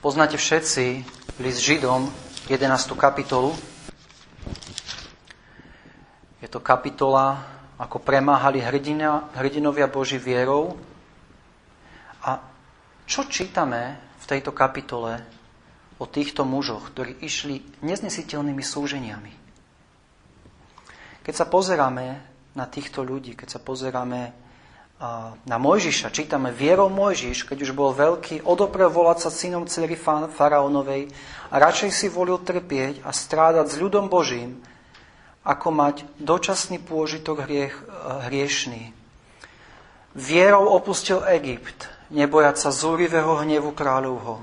Poznáte 0.00 0.40
všetci 0.40 1.04
list 1.36 1.60
Židom, 1.60 2.08
11. 2.48 2.72
kapitolu. 2.96 3.52
Je 6.40 6.48
to 6.48 6.56
kapitola, 6.64 7.44
ako 7.76 8.00
premáhali 8.00 8.64
hrdina, 8.64 9.28
hrdinovia 9.36 9.92
Boží 9.92 10.16
vierou. 10.16 10.72
A 12.24 12.40
čo 13.04 13.28
čítame 13.28 14.00
v 14.16 14.24
tejto 14.24 14.56
kapitole 14.56 15.20
o 16.00 16.08
týchto 16.08 16.48
mužoch, 16.48 16.96
ktorí 16.96 17.20
išli 17.20 17.60
neznesiteľnými 17.84 18.64
súženiami? 18.64 19.47
Keď 21.28 21.36
sa 21.36 21.44
pozeráme 21.44 22.24
na 22.56 22.64
týchto 22.64 23.04
ľudí, 23.04 23.36
keď 23.36 23.48
sa 23.52 23.60
pozeráme 23.60 24.32
na 25.44 25.56
Mojžiša, 25.60 26.08
čítame 26.08 26.48
vierou 26.56 26.88
Mojžiš, 26.88 27.44
keď 27.44 27.68
už 27.68 27.76
bol 27.76 27.92
veľký, 27.92 28.48
odoprel 28.48 28.88
volať 28.88 29.28
sa 29.28 29.30
synom 29.30 29.68
dcery 29.68 29.92
faraónovej 30.32 31.12
a 31.52 31.54
radšej 31.60 31.90
si 31.92 32.08
volil 32.08 32.40
trpieť 32.40 33.04
a 33.04 33.12
strádať 33.12 33.66
s 33.68 33.76
ľudom 33.76 34.08
Božím, 34.08 34.56
ako 35.44 35.68
mať 35.68 36.08
dočasný 36.16 36.80
pôžitok 36.80 37.44
hriech, 37.44 37.76
hriešný. 38.24 38.96
Vierou 40.16 40.64
opustil 40.72 41.20
Egypt, 41.28 41.92
nebojať 42.08 42.56
sa 42.56 42.72
zúrivého 42.72 43.36
hnevu 43.44 43.76
kráľovho, 43.76 44.40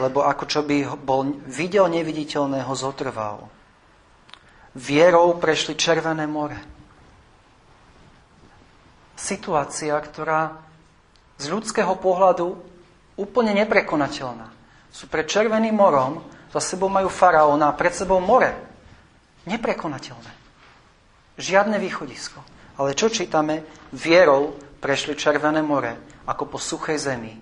lebo 0.00 0.24
ako 0.24 0.44
čo 0.48 0.64
by 0.64 1.04
bol 1.04 1.36
videl 1.44 1.84
neviditeľného, 1.92 2.72
zotrval 2.72 3.52
vierou 4.76 5.40
prešli 5.40 5.72
Červené 5.72 6.28
more. 6.28 6.60
Situácia, 9.16 9.96
ktorá 9.96 10.60
z 11.40 11.48
ľudského 11.48 11.96
pohľadu 11.96 12.52
úplne 13.16 13.56
neprekonateľná. 13.64 14.52
Sú 14.92 15.08
pred 15.08 15.24
Červeným 15.24 15.72
morom, 15.72 16.20
za 16.52 16.60
sebou 16.60 16.92
majú 16.92 17.08
faraóna 17.08 17.72
a 17.72 17.76
pred 17.76 17.96
sebou 17.96 18.20
more. 18.20 18.52
Neprekonateľné. 19.48 20.32
Žiadne 21.40 21.76
východisko. 21.80 22.40
Ale 22.76 22.92
čo 22.92 23.08
čítame? 23.08 23.64
Vierou 23.92 24.52
prešli 24.80 25.16
Červené 25.16 25.64
more, 25.64 25.96
ako 26.28 26.56
po 26.56 26.58
suchej 26.60 27.00
zemi. 27.00 27.32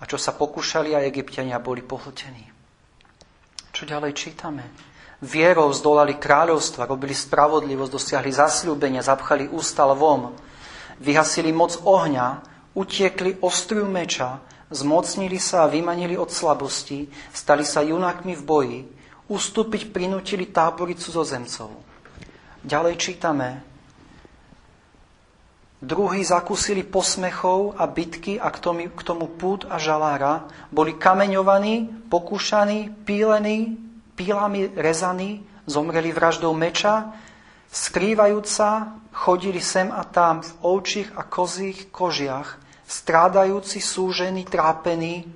A 0.00 0.08
čo 0.08 0.16
sa 0.16 0.32
pokúšali 0.32 0.96
aj 0.96 1.08
egyptiania, 1.12 1.60
boli 1.60 1.84
pohltení. 1.84 2.48
Čo 3.72 3.84
ďalej 3.84 4.12
čítame? 4.16 4.64
Vierou 5.18 5.74
zdolali 5.74 6.14
kráľovstva, 6.14 6.86
robili 6.86 7.10
spravodlivosť, 7.10 7.90
dosiahli 7.90 8.30
zasľúbenia, 8.30 9.02
zapchali 9.02 9.50
ústa 9.50 9.82
lvom, 9.90 10.30
vyhasili 11.02 11.50
moc 11.50 11.74
ohňa, 11.82 12.38
utiekli 12.78 13.42
ostriu 13.42 13.82
meča, 13.90 14.38
zmocnili 14.70 15.42
sa 15.42 15.66
a 15.66 15.70
vymanili 15.70 16.14
od 16.14 16.30
slabosti, 16.30 17.10
stali 17.34 17.66
sa 17.66 17.82
junakmi 17.82 18.38
v 18.38 18.42
boji, 18.46 18.78
ustúpiť 19.26 19.90
prinútili 19.90 20.46
tábory 20.54 20.94
cudzozemcov. 20.94 21.74
Ďalej 22.62 22.94
čítame, 23.02 23.48
Druhí 25.78 26.26
zakúsili 26.26 26.82
posmechov 26.82 27.78
a 27.78 27.86
bitky 27.86 28.34
a 28.34 28.50
k 28.50 28.58
tomu, 28.58 28.90
k 28.90 28.98
tomu 29.06 29.30
pút 29.30 29.62
a 29.70 29.78
žalára, 29.78 30.50
boli 30.74 30.98
kameňovaní, 30.98 32.10
pokúšaní, 32.10 33.06
pílení, 33.06 33.87
pílami 34.18 34.74
rezaní, 34.74 35.46
zomreli 35.70 36.10
vraždou 36.10 36.50
meča, 36.50 37.14
skrývajúca, 37.70 38.98
chodili 39.14 39.62
sem 39.62 39.92
a 39.94 40.02
tam 40.02 40.42
v 40.42 40.50
ovčích 40.66 41.14
a 41.14 41.22
kozích 41.22 41.86
kožiach, 41.94 42.58
strádajúci, 42.88 43.78
súžení, 43.78 44.42
trápení, 44.42 45.28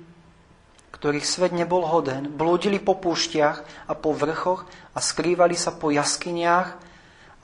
ktorých 0.91 1.27
svet 1.27 1.51
nebol 1.55 1.87
hoden, 1.87 2.27
blúdili 2.31 2.79
po 2.79 2.99
púštiach 2.99 3.87
a 3.87 3.93
po 3.95 4.11
vrchoch 4.11 4.67
a 4.91 4.99
skrývali 4.99 5.55
sa 5.55 5.71
po 5.71 5.91
jaskyniach 5.91 6.67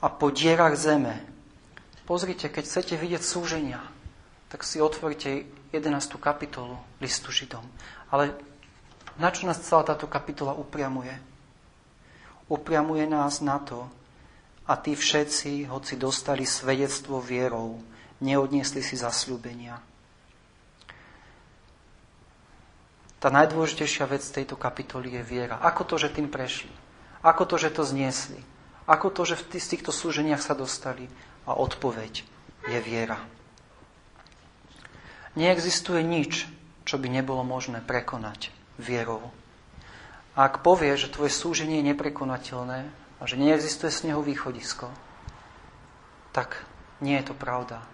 a 0.00 0.06
po 0.08 0.32
dierach 0.32 0.76
zeme. 0.76 1.24
Pozrite, 2.08 2.50
keď 2.50 2.64
chcete 2.66 2.94
vidieť 2.98 3.22
súženia, 3.22 3.78
tak 4.50 4.66
si 4.66 4.82
otvorite 4.82 5.46
11. 5.70 6.18
kapitolu 6.18 6.74
listu 6.98 7.30
Židom. 7.30 7.62
Ale 8.10 8.34
na 9.20 9.30
čo 9.30 9.46
nás 9.46 9.62
celá 9.62 9.86
táto 9.86 10.10
kapitola 10.10 10.56
upriamuje? 10.58 11.29
Upriamuje 12.50 13.06
nás 13.06 13.38
na 13.38 13.62
to, 13.62 13.86
a 14.70 14.78
tí 14.78 14.94
všetci, 14.94 15.66
hoci 15.66 15.98
dostali 15.98 16.46
svedectvo 16.46 17.18
vierou, 17.18 17.82
neodniesli 18.22 18.86
si 18.86 18.94
zasľúbenia. 18.94 19.82
Tá 23.18 23.28
najdôležitejšia 23.34 24.06
vec 24.06 24.22
tejto 24.22 24.54
kapitoly 24.54 25.18
je 25.18 25.22
viera. 25.26 25.58
Ako 25.58 25.82
to, 25.84 25.98
že 25.98 26.14
tým 26.14 26.30
prešli? 26.30 26.70
Ako 27.20 27.50
to, 27.50 27.58
že 27.58 27.74
to 27.74 27.82
zniesli? 27.82 28.38
Ako 28.86 29.10
to, 29.10 29.26
že 29.26 29.42
v 29.42 29.58
týchto 29.58 29.90
súženiach 29.92 30.40
sa 30.40 30.54
dostali? 30.54 31.10
A 31.44 31.52
odpoveď 31.52 32.24
je 32.70 32.78
viera. 32.78 33.18
Neexistuje 35.34 36.00
nič, 36.00 36.46
čo 36.86 36.96
by 36.96 37.10
nebolo 37.10 37.42
možné 37.42 37.82
prekonať 37.82 38.54
vierou. 38.78 39.34
Ak 40.40 40.64
povie, 40.64 40.96
že 40.96 41.12
tvoje 41.12 41.28
súženie 41.28 41.84
je 41.84 41.92
neprekonateľné 41.92 42.80
a 43.20 43.22
že 43.28 43.36
neexistuje 43.36 43.92
z 43.92 44.08
neho 44.08 44.24
východisko, 44.24 44.88
tak 46.32 46.64
nie 47.04 47.20
je 47.20 47.28
to 47.28 47.34
pravda. 47.36 47.84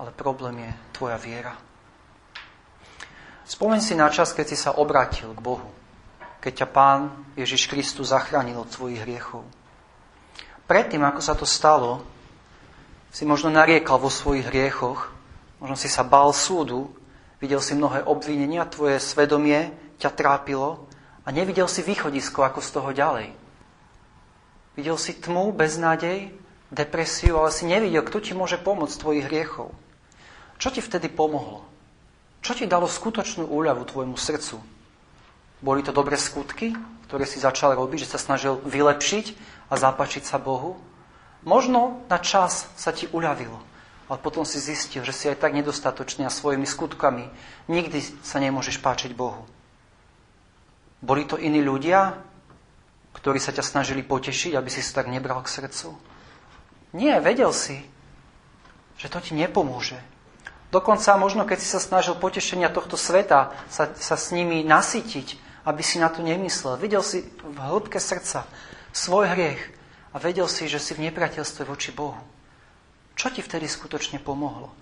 Ale 0.00 0.08
problém 0.08 0.64
je 0.64 0.72
tvoja 0.96 1.20
viera. 1.20 1.52
Spomeň 3.44 3.80
si 3.84 3.92
na 3.92 4.08
čas, 4.08 4.32
keď 4.32 4.46
si 4.48 4.56
sa 4.56 4.80
obratil 4.80 5.36
k 5.36 5.44
Bohu, 5.44 5.68
keď 6.40 6.64
ťa 6.64 6.68
Pán 6.72 7.00
Ježiš 7.36 7.68
Kristus 7.68 8.08
zachránil 8.08 8.56
od 8.56 8.72
svojich 8.72 9.04
hriechov. 9.04 9.44
Predtým, 10.64 11.04
ako 11.04 11.20
sa 11.20 11.36
to 11.36 11.44
stalo, 11.44 12.00
si 13.12 13.28
možno 13.28 13.52
nariekal 13.52 14.00
vo 14.00 14.08
svojich 14.08 14.48
hriechoch, 14.48 15.12
možno 15.60 15.76
si 15.76 15.92
sa 15.92 16.08
bál 16.08 16.32
súdu, 16.32 16.88
videl 17.36 17.60
si 17.60 17.76
mnohé 17.76 18.00
obvinenia, 18.08 18.64
tvoje 18.64 18.96
svedomie 18.96 19.76
ťa 20.00 20.16
trápilo 20.16 20.85
a 21.26 21.28
nevidel 21.34 21.66
si 21.66 21.82
východisko, 21.82 22.46
ako 22.46 22.62
z 22.62 22.70
toho 22.70 22.90
ďalej. 22.94 23.28
Videl 24.78 24.94
si 24.94 25.18
tmu, 25.18 25.50
beznádej, 25.50 26.30
depresiu, 26.70 27.42
ale 27.42 27.50
si 27.50 27.66
nevidel, 27.66 28.06
kto 28.06 28.22
ti 28.22 28.32
môže 28.32 28.62
pomôcť 28.62 28.94
z 28.94 29.02
tvojich 29.02 29.26
hriechov. 29.26 29.74
Čo 30.62 30.68
ti 30.70 30.78
vtedy 30.78 31.10
pomohlo? 31.10 31.66
Čo 32.40 32.54
ti 32.54 32.70
dalo 32.70 32.86
skutočnú 32.86 33.50
úľavu 33.50 33.82
tvojmu 33.90 34.14
srdcu? 34.14 34.62
Boli 35.58 35.82
to 35.82 35.90
dobré 35.90 36.14
skutky, 36.14 36.78
ktoré 37.10 37.26
si 37.26 37.42
začal 37.42 37.74
robiť, 37.74 38.06
že 38.06 38.12
sa 38.14 38.22
snažil 38.22 38.62
vylepšiť 38.62 39.26
a 39.72 39.74
zapačiť 39.74 40.22
sa 40.22 40.38
Bohu? 40.38 40.78
Možno 41.42 42.06
na 42.06 42.22
čas 42.22 42.70
sa 42.78 42.94
ti 42.94 43.10
uľavilo, 43.10 43.58
ale 44.06 44.18
potom 44.22 44.46
si 44.46 44.62
zistil, 44.62 45.02
že 45.02 45.14
si 45.14 45.26
aj 45.26 45.42
tak 45.42 45.54
nedostatočný 45.58 46.26
a 46.26 46.30
svojimi 46.30 46.66
skutkami 46.66 47.30
nikdy 47.66 47.98
sa 48.22 48.38
nemôžeš 48.38 48.78
páčiť 48.78 49.10
Bohu. 49.16 49.46
Boli 51.00 51.28
to 51.28 51.36
iní 51.36 51.60
ľudia, 51.60 52.16
ktorí 53.16 53.40
sa 53.40 53.52
ťa 53.52 53.64
snažili 53.64 54.04
potešiť, 54.04 54.56
aby 54.56 54.70
si 54.72 54.80
sa 54.80 55.02
tak 55.02 55.12
nebral 55.12 55.40
k 55.44 55.52
srdcu? 55.52 55.96
Nie, 56.96 57.20
vedel 57.20 57.52
si, 57.52 57.84
že 58.96 59.12
to 59.12 59.20
ti 59.20 59.36
nepomôže, 59.36 60.00
Dokonca 60.76 61.14
možno, 61.16 61.46
keď 61.46 61.58
si 61.62 61.68
sa 61.70 61.78
snažil 61.78 62.18
potešenia 62.18 62.68
tohto 62.68 62.98
sveta 62.98 63.54
sa, 63.70 63.94
sa 63.94 64.16
s 64.18 64.34
nimi 64.34 64.66
nasytiť, 64.66 65.38
aby 65.62 65.82
si 65.82 66.02
na 66.02 66.10
to 66.10 66.20
nemyslel. 66.26 66.76
Videl 66.78 67.00
si 67.06 67.22
v 67.40 67.58
hĺbke 67.58 68.02
srdca 68.02 68.44
svoj 68.90 69.30
hriech 69.30 69.62
a 70.10 70.18
vedel 70.18 70.50
si, 70.50 70.66
že 70.66 70.82
si 70.82 70.92
v 70.92 71.08
nepriateľstve 71.10 71.62
voči 71.64 71.94
Bohu. 71.94 72.18
Čo 73.14 73.30
ti 73.30 73.40
vtedy 73.40 73.70
skutočne 73.70 74.18
pomohlo? 74.18 74.74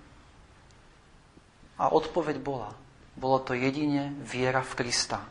A 1.77 1.91
odpoveď 1.91 2.43
bola, 2.43 2.73
bolo 3.15 3.39
to 3.39 3.55
jedine 3.55 4.15
viera 4.25 4.63
v 4.63 4.75
Krista, 4.83 5.21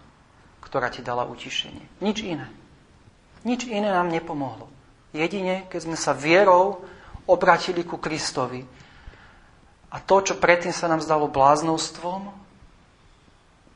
ktorá 0.75 0.91
ti 0.91 1.07
dala 1.07 1.23
utišenie. 1.31 2.03
Nič 2.03 2.27
iné. 2.27 2.51
Nič 3.47 3.63
iné 3.71 3.95
nám 3.95 4.11
nepomohlo. 4.11 4.67
Jedine, 5.15 5.71
keď 5.71 5.87
sme 5.87 5.95
sa 5.95 6.11
vierou 6.11 6.83
obratili 7.31 7.87
ku 7.87 7.95
Kristovi, 8.03 8.67
a 9.95 10.03
to, 10.03 10.19
čo 10.19 10.35
predtým 10.35 10.75
sa 10.75 10.91
nám 10.91 10.99
zdalo 10.99 11.31
bláznovstvom, 11.31 12.27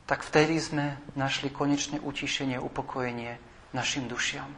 tak 0.03 0.27
vtedy 0.27 0.59
sme 0.59 0.99
našli 1.15 1.47
konečné 1.47 2.03
utišenie, 2.03 2.59
upokojenie 2.59 3.39
našim 3.71 4.11
dušiam. 4.11 4.51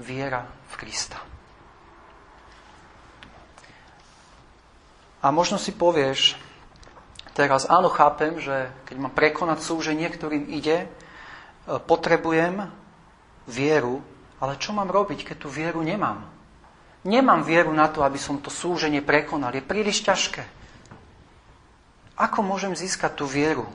Viera 0.00 0.48
v 0.72 0.74
Krista. 0.80 1.20
A 5.20 5.28
možno 5.28 5.60
si 5.60 5.76
povieš, 5.76 6.40
teraz 7.34 7.66
áno, 7.66 7.90
chápem, 7.90 8.38
že 8.38 8.70
keď 8.86 8.96
mám 8.96 9.12
prekonať 9.12 9.60
súženie, 9.60 10.06
ktorým 10.08 10.48
ide, 10.48 10.86
e, 10.86 10.88
potrebujem 11.82 12.70
vieru, 13.44 14.00
ale 14.40 14.56
čo 14.56 14.72
mám 14.72 14.88
robiť, 14.88 15.26
keď 15.28 15.36
tú 15.36 15.48
vieru 15.50 15.82
nemám? 15.82 16.24
Nemám 17.04 17.44
vieru 17.44 17.74
na 17.76 17.90
to, 17.92 18.00
aby 18.00 18.16
som 18.16 18.40
to 18.40 18.48
súženie 18.48 19.04
prekonal. 19.04 19.52
Je 19.52 19.60
príliš 19.60 20.00
ťažké. 20.00 20.40
Ako 22.16 22.40
môžem 22.40 22.72
získať 22.72 23.20
tú 23.20 23.28
vieru, 23.28 23.68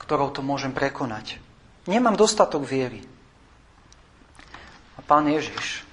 ktorou 0.00 0.32
to 0.32 0.40
môžem 0.40 0.72
prekonať? 0.72 1.36
Nemám 1.84 2.16
dostatok 2.16 2.64
viery. 2.64 3.04
A 4.96 5.00
pán 5.04 5.28
Ježiš 5.28 5.84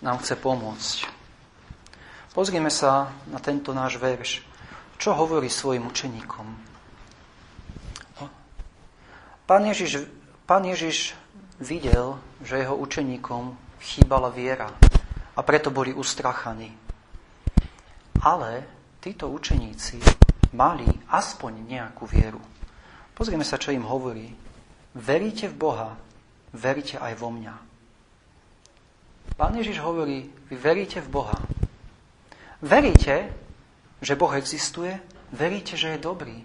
nám 0.00 0.22
chce 0.24 0.38
pomôcť. 0.40 1.06
Pozrime 2.32 2.72
sa 2.72 3.12
na 3.28 3.40
tento 3.40 3.72
náš 3.76 3.96
verš. 3.96 4.44
Čo 4.96 5.12
hovorí 5.12 5.48
svojim 5.52 5.86
učeníkom? 5.86 6.46
Pán 9.46 9.62
Ježiš, 9.62 10.02
pán 10.42 10.66
Ježiš 10.66 11.14
videl, 11.62 12.18
že 12.42 12.58
jeho 12.58 12.74
učeníkom 12.74 13.54
chýbala 13.78 14.26
viera 14.34 14.66
a 15.36 15.40
preto 15.46 15.70
boli 15.70 15.94
ustrachaní. 15.94 16.74
Ale 18.18 18.66
títo 18.98 19.30
učeníci 19.30 20.02
mali 20.50 20.88
aspoň 21.14 21.52
nejakú 21.62 22.10
vieru. 22.10 22.42
Pozrieme 23.14 23.46
sa, 23.46 23.54
čo 23.54 23.70
im 23.70 23.86
hovorí. 23.86 24.34
Veríte 24.98 25.46
v 25.46 25.54
Boha, 25.54 25.94
veríte 26.50 26.98
aj 26.98 27.14
vo 27.14 27.30
mňa. 27.30 27.54
Pán 29.36 29.52
Ježiš 29.54 29.78
hovorí, 29.84 30.26
vy 30.48 30.56
veríte 30.56 30.98
v 31.04 31.12
Boha. 31.12 31.38
Veríte, 32.64 33.30
že 34.00 34.18
Boh 34.18 34.32
existuje, 34.36 35.00
veríte, 35.32 35.76
že 35.76 35.96
je 35.96 36.04
dobrý, 36.04 36.44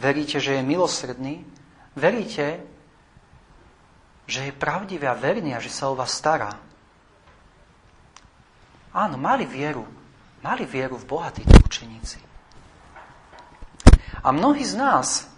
veríte, 0.00 0.40
že 0.40 0.60
je 0.60 0.62
milosrdný, 0.62 1.44
veríte, 1.96 2.64
že 4.26 4.50
je 4.50 4.52
pravdivý 4.52 5.06
a 5.06 5.14
verný 5.14 5.54
a 5.54 5.62
že 5.62 5.70
sa 5.70 5.88
o 5.88 5.94
vás 5.94 6.10
stará. 6.10 6.58
Áno, 8.96 9.20
mali 9.20 9.44
vieru. 9.44 9.86
Mali 10.40 10.64
vieru 10.64 10.96
v 10.96 11.06
Boha 11.06 11.28
títo 11.30 11.52
učeníci. 11.62 12.18
A 14.24 14.32
mnohí 14.32 14.64
z 14.64 14.74
nás 14.74 15.28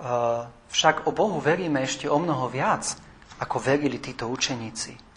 uh, 0.00 0.48
však 0.72 1.04
o 1.04 1.12
Bohu 1.12 1.42
veríme 1.42 1.82
ešte 1.84 2.08
o 2.08 2.16
mnoho 2.16 2.48
viac, 2.48 2.96
ako 3.42 3.60
verili 3.60 3.98
títo 4.00 4.30
učeníci. 4.30 5.09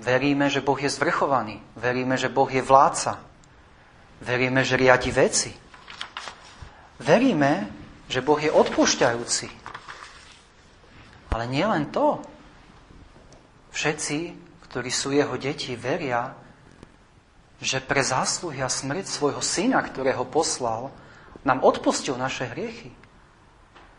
Veríme, 0.00 0.48
že 0.48 0.64
Boh 0.64 0.80
je 0.80 0.88
zvrchovaný. 0.88 1.60
Veríme, 1.76 2.16
že 2.16 2.32
Boh 2.32 2.48
je 2.48 2.64
vládca. 2.64 3.20
Veríme, 4.24 4.64
že 4.64 4.80
riadi 4.80 5.12
veci. 5.12 5.52
Veríme, 7.00 7.68
že 8.08 8.24
Boh 8.24 8.40
je 8.40 8.48
odpúšťajúci. 8.48 9.48
Ale 11.30 11.44
nie 11.46 11.64
len 11.64 11.92
to. 11.92 12.20
Všetci 13.70 14.50
ktorí 14.70 14.86
sú 14.94 15.10
jeho 15.10 15.34
deti, 15.34 15.74
veria, 15.74 16.30
že 17.58 17.82
pre 17.82 18.06
zásluhy 18.06 18.62
a 18.62 18.70
smrť 18.70 19.10
svojho 19.10 19.42
syna, 19.42 19.82
ktorého 19.82 20.22
poslal, 20.22 20.94
nám 21.42 21.66
odpustil 21.66 22.14
naše 22.14 22.46
hriechy. 22.46 22.94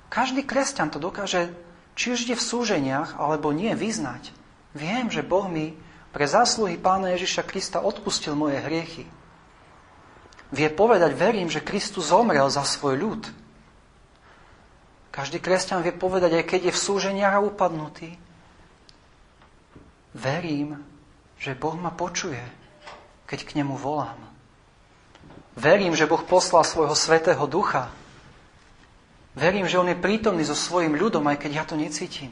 Každý 0.08 0.48
kresťan 0.48 0.88
to 0.88 1.04
dokáže, 1.04 1.52
či 2.00 2.16
už 2.16 2.24
ide 2.24 2.40
v 2.40 2.48
súženiach, 2.48 3.20
alebo 3.20 3.52
nie, 3.52 3.76
vyznať. 3.76 4.32
Viem, 4.72 5.12
že 5.12 5.28
Boh 5.28 5.52
mi 5.52 5.76
pre 6.12 6.28
zásluhy 6.28 6.76
Pána 6.76 7.16
Ježiša 7.16 7.48
Krista 7.48 7.80
odpustil 7.80 8.36
moje 8.36 8.60
hriechy. 8.60 9.08
Vie 10.52 10.68
povedať, 10.68 11.16
verím, 11.16 11.48
že 11.48 11.64
Kristus 11.64 12.12
zomrel 12.12 12.48
za 12.52 12.68
svoj 12.68 13.00
ľud. 13.00 13.22
Každý 15.12 15.40
kresťan 15.40 15.84
vie 15.84 15.96
povedať, 15.96 16.44
aj 16.44 16.46
keď 16.48 16.62
je 16.68 16.74
v 16.76 16.84
súženiach 16.84 17.40
a 17.40 17.44
upadnutý, 17.44 18.20
Verím, 20.12 20.84
že 21.40 21.56
Boh 21.56 21.76
ma 21.80 21.92
počuje, 21.92 22.40
keď 23.28 23.40
k 23.48 23.56
nemu 23.64 23.80
volám. 23.80 24.20
Verím, 25.56 25.96
že 25.96 26.08
Boh 26.08 26.20
poslal 26.24 26.68
svojho 26.68 26.96
svetého 26.96 27.44
ducha. 27.48 27.92
Verím, 29.36 29.68
že 29.68 29.80
On 29.80 29.88
je 29.88 29.96
prítomný 29.96 30.44
so 30.44 30.56
svojim 30.56 31.00
ľudom, 31.00 31.24
aj 31.32 31.48
keď 31.48 31.52
ja 31.56 31.64
to 31.64 31.80
necítim. 31.80 32.32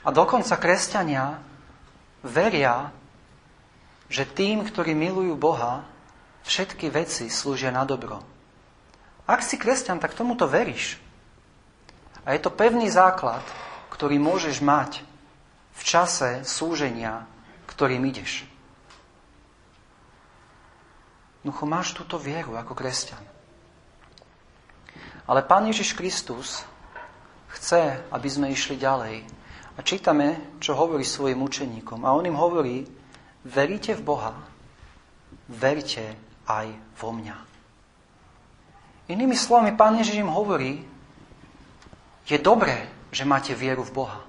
A 0.00 0.08
dokonca 0.08 0.56
kresťania 0.56 1.40
veria, 2.24 2.88
že 4.08 4.24
tým, 4.24 4.64
ktorí 4.64 4.96
milujú 4.96 5.36
Boha, 5.36 5.84
všetky 6.44 6.88
veci 6.88 7.28
slúžia 7.28 7.70
na 7.70 7.84
dobro. 7.84 8.24
Ak 9.28 9.44
si 9.44 9.60
kresťan, 9.60 10.02
tak 10.02 10.16
tomuto 10.16 10.48
veríš. 10.50 10.98
A 12.26 12.34
je 12.34 12.40
to 12.42 12.50
pevný 12.50 12.90
základ, 12.90 13.44
ktorý 13.92 14.18
môžeš 14.18 14.58
mať 14.64 15.04
v 15.76 15.82
čase 15.86 16.42
súženia, 16.42 17.24
ktorým 17.70 18.02
ideš. 18.04 18.44
Jednoducho 21.40 21.64
máš 21.64 21.96
túto 21.96 22.20
vieru 22.20 22.58
ako 22.58 22.76
kresťan. 22.76 23.22
Ale 25.24 25.46
Pán 25.46 25.64
Ježiš 25.70 25.96
Kristus 25.96 26.66
chce, 27.54 28.02
aby 28.12 28.28
sme 28.28 28.52
išli 28.52 28.76
ďalej. 28.76 29.24
A 29.76 29.80
čítame, 29.86 30.58
čo 30.58 30.74
hovorí 30.74 31.06
svojim 31.06 31.40
učeníkom. 31.42 32.02
A 32.02 32.14
on 32.14 32.26
im 32.26 32.34
hovorí, 32.34 32.82
veríte 33.46 33.94
v 33.94 34.02
Boha, 34.02 34.34
verte 35.46 36.18
aj 36.46 36.66
vo 36.98 37.10
mňa. 37.14 37.36
Inými 39.10 39.34
slovami, 39.34 39.74
Pán 39.74 39.98
Ježiš 39.98 40.22
im 40.22 40.30
hovorí, 40.30 40.82
je 42.26 42.38
dobré, 42.38 42.86
že 43.10 43.26
máte 43.26 43.54
vieru 43.58 43.82
v 43.82 43.94
Boha. 43.94 44.20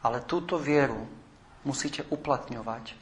Ale 0.00 0.24
túto 0.24 0.56
vieru 0.56 1.04
musíte 1.60 2.08
uplatňovať 2.08 2.96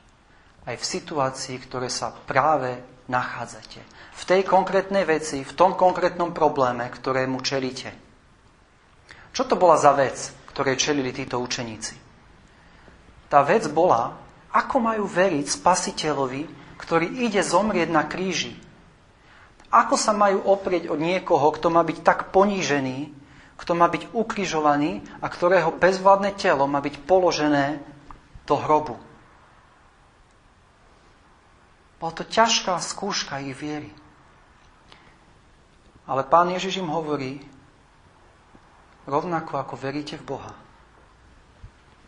aj 0.66 0.74
v 0.74 0.84
situácii, 0.84 1.56
ktoré 1.62 1.86
sa 1.86 2.10
práve 2.10 2.82
nachádzate. 3.06 3.80
V 4.18 4.22
tej 4.26 4.42
konkrétnej 4.42 5.06
veci, 5.06 5.46
v 5.46 5.52
tom 5.54 5.78
konkrétnom 5.78 6.34
probléme, 6.34 6.90
ktorému 6.90 7.38
čelíte. 7.40 8.07
Čo 9.32 9.42
to 9.46 9.54
bola 9.54 9.78
za 9.78 9.94
vec, 9.94 10.16
ktoré 10.50 10.74
čelili 10.74 11.14
títo 11.14 11.38
učeníci? 11.38 11.94
Tá 13.28 13.44
vec 13.44 13.68
bola, 13.68 14.16
ako 14.52 14.76
majú 14.80 15.04
veriť 15.04 15.46
spasiteľovi, 15.46 16.42
ktorý 16.80 17.28
ide 17.28 17.44
zomrieť 17.44 17.88
na 17.92 18.08
kríži. 18.08 18.56
Ako 19.68 20.00
sa 20.00 20.16
majú 20.16 20.40
oprieť 20.48 20.88
od 20.88 20.96
niekoho, 20.96 21.52
kto 21.52 21.68
má 21.68 21.84
byť 21.84 21.98
tak 22.00 22.32
ponížený, 22.32 23.12
kto 23.60 23.72
má 23.76 23.90
byť 23.90 24.16
ukrižovaný 24.16 25.04
a 25.20 25.26
ktorého 25.28 25.76
bezvládne 25.76 26.32
telo 26.38 26.64
má 26.64 26.80
byť 26.80 26.94
položené 27.04 27.84
do 28.48 28.56
hrobu. 28.56 28.96
Bola 31.98 32.12
to 32.14 32.22
ťažká 32.22 32.78
skúška 32.78 33.42
ich 33.42 33.58
viery. 33.58 33.90
Ale 36.08 36.24
pán 36.24 36.48
Ježiš 36.48 36.80
im 36.80 36.88
hovorí, 36.88 37.42
rovnako 39.08 39.56
ako 39.56 39.74
veríte 39.80 40.20
v 40.20 40.36
Boha, 40.36 40.52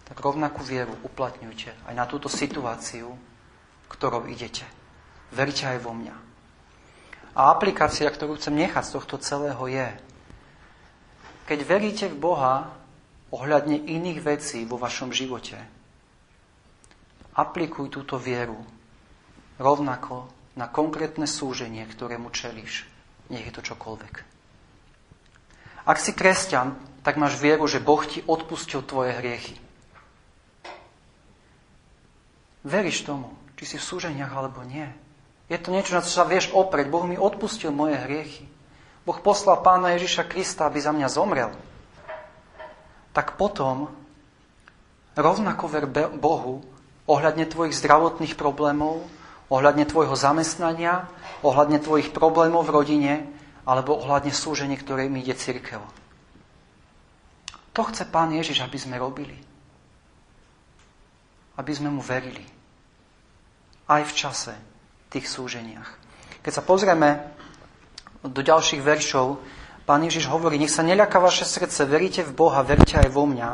tak 0.04 0.20
rovnakú 0.20 0.60
vieru 0.60 0.92
uplatňujte 1.00 1.88
aj 1.88 1.94
na 1.96 2.04
túto 2.04 2.28
situáciu, 2.28 3.16
ktorou 3.88 4.28
idete. 4.28 4.68
Verite 5.32 5.64
aj 5.64 5.78
vo 5.80 5.96
mňa. 5.96 6.16
A 7.38 7.54
aplikácia, 7.54 8.10
ktorú 8.10 8.36
chcem 8.36 8.58
nechať 8.58 8.84
z 8.84 8.94
tohto 8.98 9.16
celého 9.22 9.62
je, 9.70 9.88
keď 11.46 11.58
veríte 11.64 12.06
v 12.10 12.20
Boha 12.20 12.68
ohľadne 13.30 13.86
iných 13.86 14.20
vecí 14.20 14.66
vo 14.66 14.76
vašom 14.76 15.14
živote, 15.14 15.56
aplikuj 17.38 17.94
túto 17.94 18.18
vieru 18.18 18.58
rovnako 19.62 20.26
na 20.58 20.66
konkrétne 20.66 21.30
súženie, 21.30 21.86
ktorému 21.86 22.34
čelíš. 22.34 22.90
Nech 23.30 23.46
je 23.46 23.54
to 23.54 23.62
čokoľvek. 23.62 24.14
Ak 25.86 26.02
si 26.02 26.12
kresťan, 26.12 26.89
tak 27.00 27.16
máš 27.16 27.40
vieru, 27.40 27.64
že 27.64 27.80
Boh 27.80 28.00
ti 28.04 28.20
odpustil 28.28 28.84
tvoje 28.84 29.16
hriechy. 29.16 29.56
Veríš 32.60 33.08
tomu, 33.08 33.32
či 33.56 33.64
si 33.64 33.76
v 33.80 33.86
súženiach 33.88 34.32
alebo 34.32 34.60
nie. 34.68 34.84
Je 35.48 35.56
to 35.56 35.72
niečo, 35.72 35.96
na 35.96 36.04
čo 36.04 36.12
sa 36.12 36.28
vieš 36.28 36.52
opreť. 36.52 36.92
Boh 36.92 37.08
mi 37.08 37.16
odpustil 37.16 37.72
moje 37.72 37.96
hriechy. 37.96 38.44
Boh 39.08 39.16
poslal 39.18 39.64
pána 39.64 39.96
Ježiša 39.96 40.28
Krista, 40.28 40.68
aby 40.68 40.78
za 40.78 40.92
mňa 40.92 41.08
zomrel. 41.08 41.50
Tak 43.16 43.40
potom 43.40 43.90
rovnako 45.16 45.64
ver 45.66 45.88
Bohu 46.14 46.62
ohľadne 47.10 47.48
tvojich 47.48 47.74
zdravotných 47.74 48.38
problémov, 48.38 49.02
ohľadne 49.50 49.88
tvojho 49.88 50.14
zamestnania, 50.14 51.10
ohľadne 51.42 51.82
tvojich 51.82 52.14
problémov 52.14 52.68
v 52.68 52.74
rodine 52.76 53.14
alebo 53.66 53.98
ohľadne 53.98 54.30
súženie, 54.30 54.78
ktoré 54.78 55.10
mi 55.10 55.24
ide 55.26 55.34
církev. 55.34 55.99
To 57.74 57.86
chce 57.86 58.06
Pán 58.08 58.34
Ježiš, 58.34 58.62
aby 58.62 58.78
sme 58.78 58.98
robili. 58.98 59.36
Aby 61.56 61.72
sme 61.74 61.88
mu 61.90 62.02
verili. 62.02 62.42
Aj 63.90 64.02
v 64.02 64.12
čase 64.14 64.54
tých 65.10 65.26
súženiach. 65.26 65.90
Keď 66.40 66.52
sa 66.54 66.62
pozrieme 66.62 67.30
do 68.22 68.40
ďalších 68.42 68.82
veršov, 68.82 69.38
Pán 69.86 70.06
Ježiš 70.06 70.30
hovorí, 70.30 70.58
nech 70.58 70.70
sa 70.70 70.86
neľaká 70.86 71.18
vaše 71.18 71.42
srdce, 71.42 71.82
veríte 71.86 72.22
v 72.22 72.34
Boha, 72.34 72.62
veríte 72.62 72.98
aj 72.98 73.10
vo 73.10 73.26
mňa. 73.26 73.50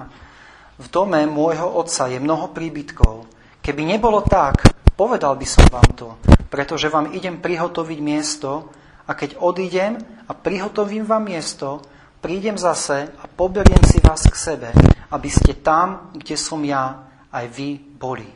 V 0.76 0.86
dome 0.92 1.24
môjho 1.24 1.64
otca 1.72 2.12
je 2.12 2.20
mnoho 2.20 2.52
príbytkov. 2.52 3.24
Keby 3.64 3.82
nebolo 3.96 4.20
tak, 4.20 4.76
Povedal 4.96 5.36
by 5.36 5.44
som 5.44 5.68
vám 5.68 5.88
to, 5.92 6.16
pretože 6.48 6.88
vám 6.88 7.12
idem 7.12 7.36
prihotoviť 7.36 7.98
miesto 8.00 8.72
a 9.04 9.12
keď 9.12 9.36
odídem 9.44 10.00
a 10.24 10.32
prihotovím 10.32 11.04
vám 11.04 11.28
miesto, 11.28 11.84
prídem 12.20 12.58
zase 12.58 13.12
a 13.20 13.24
poberiem 13.26 13.80
si 13.84 14.00
vás 14.02 14.24
k 14.26 14.36
sebe, 14.36 14.68
aby 15.10 15.28
ste 15.30 15.56
tam, 15.58 16.10
kde 16.16 16.36
som 16.36 16.60
ja, 16.64 17.06
aj 17.32 17.46
vy 17.52 17.78
boli. 17.78 18.28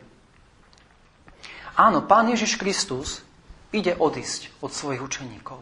Áno, 1.81 2.05
Pán 2.05 2.29
Ježiš 2.29 2.61
Kristus 2.61 3.25
ide 3.73 3.97
odísť 3.97 4.53
od 4.61 4.75
svojich 4.75 5.01
učeníkov. 5.01 5.59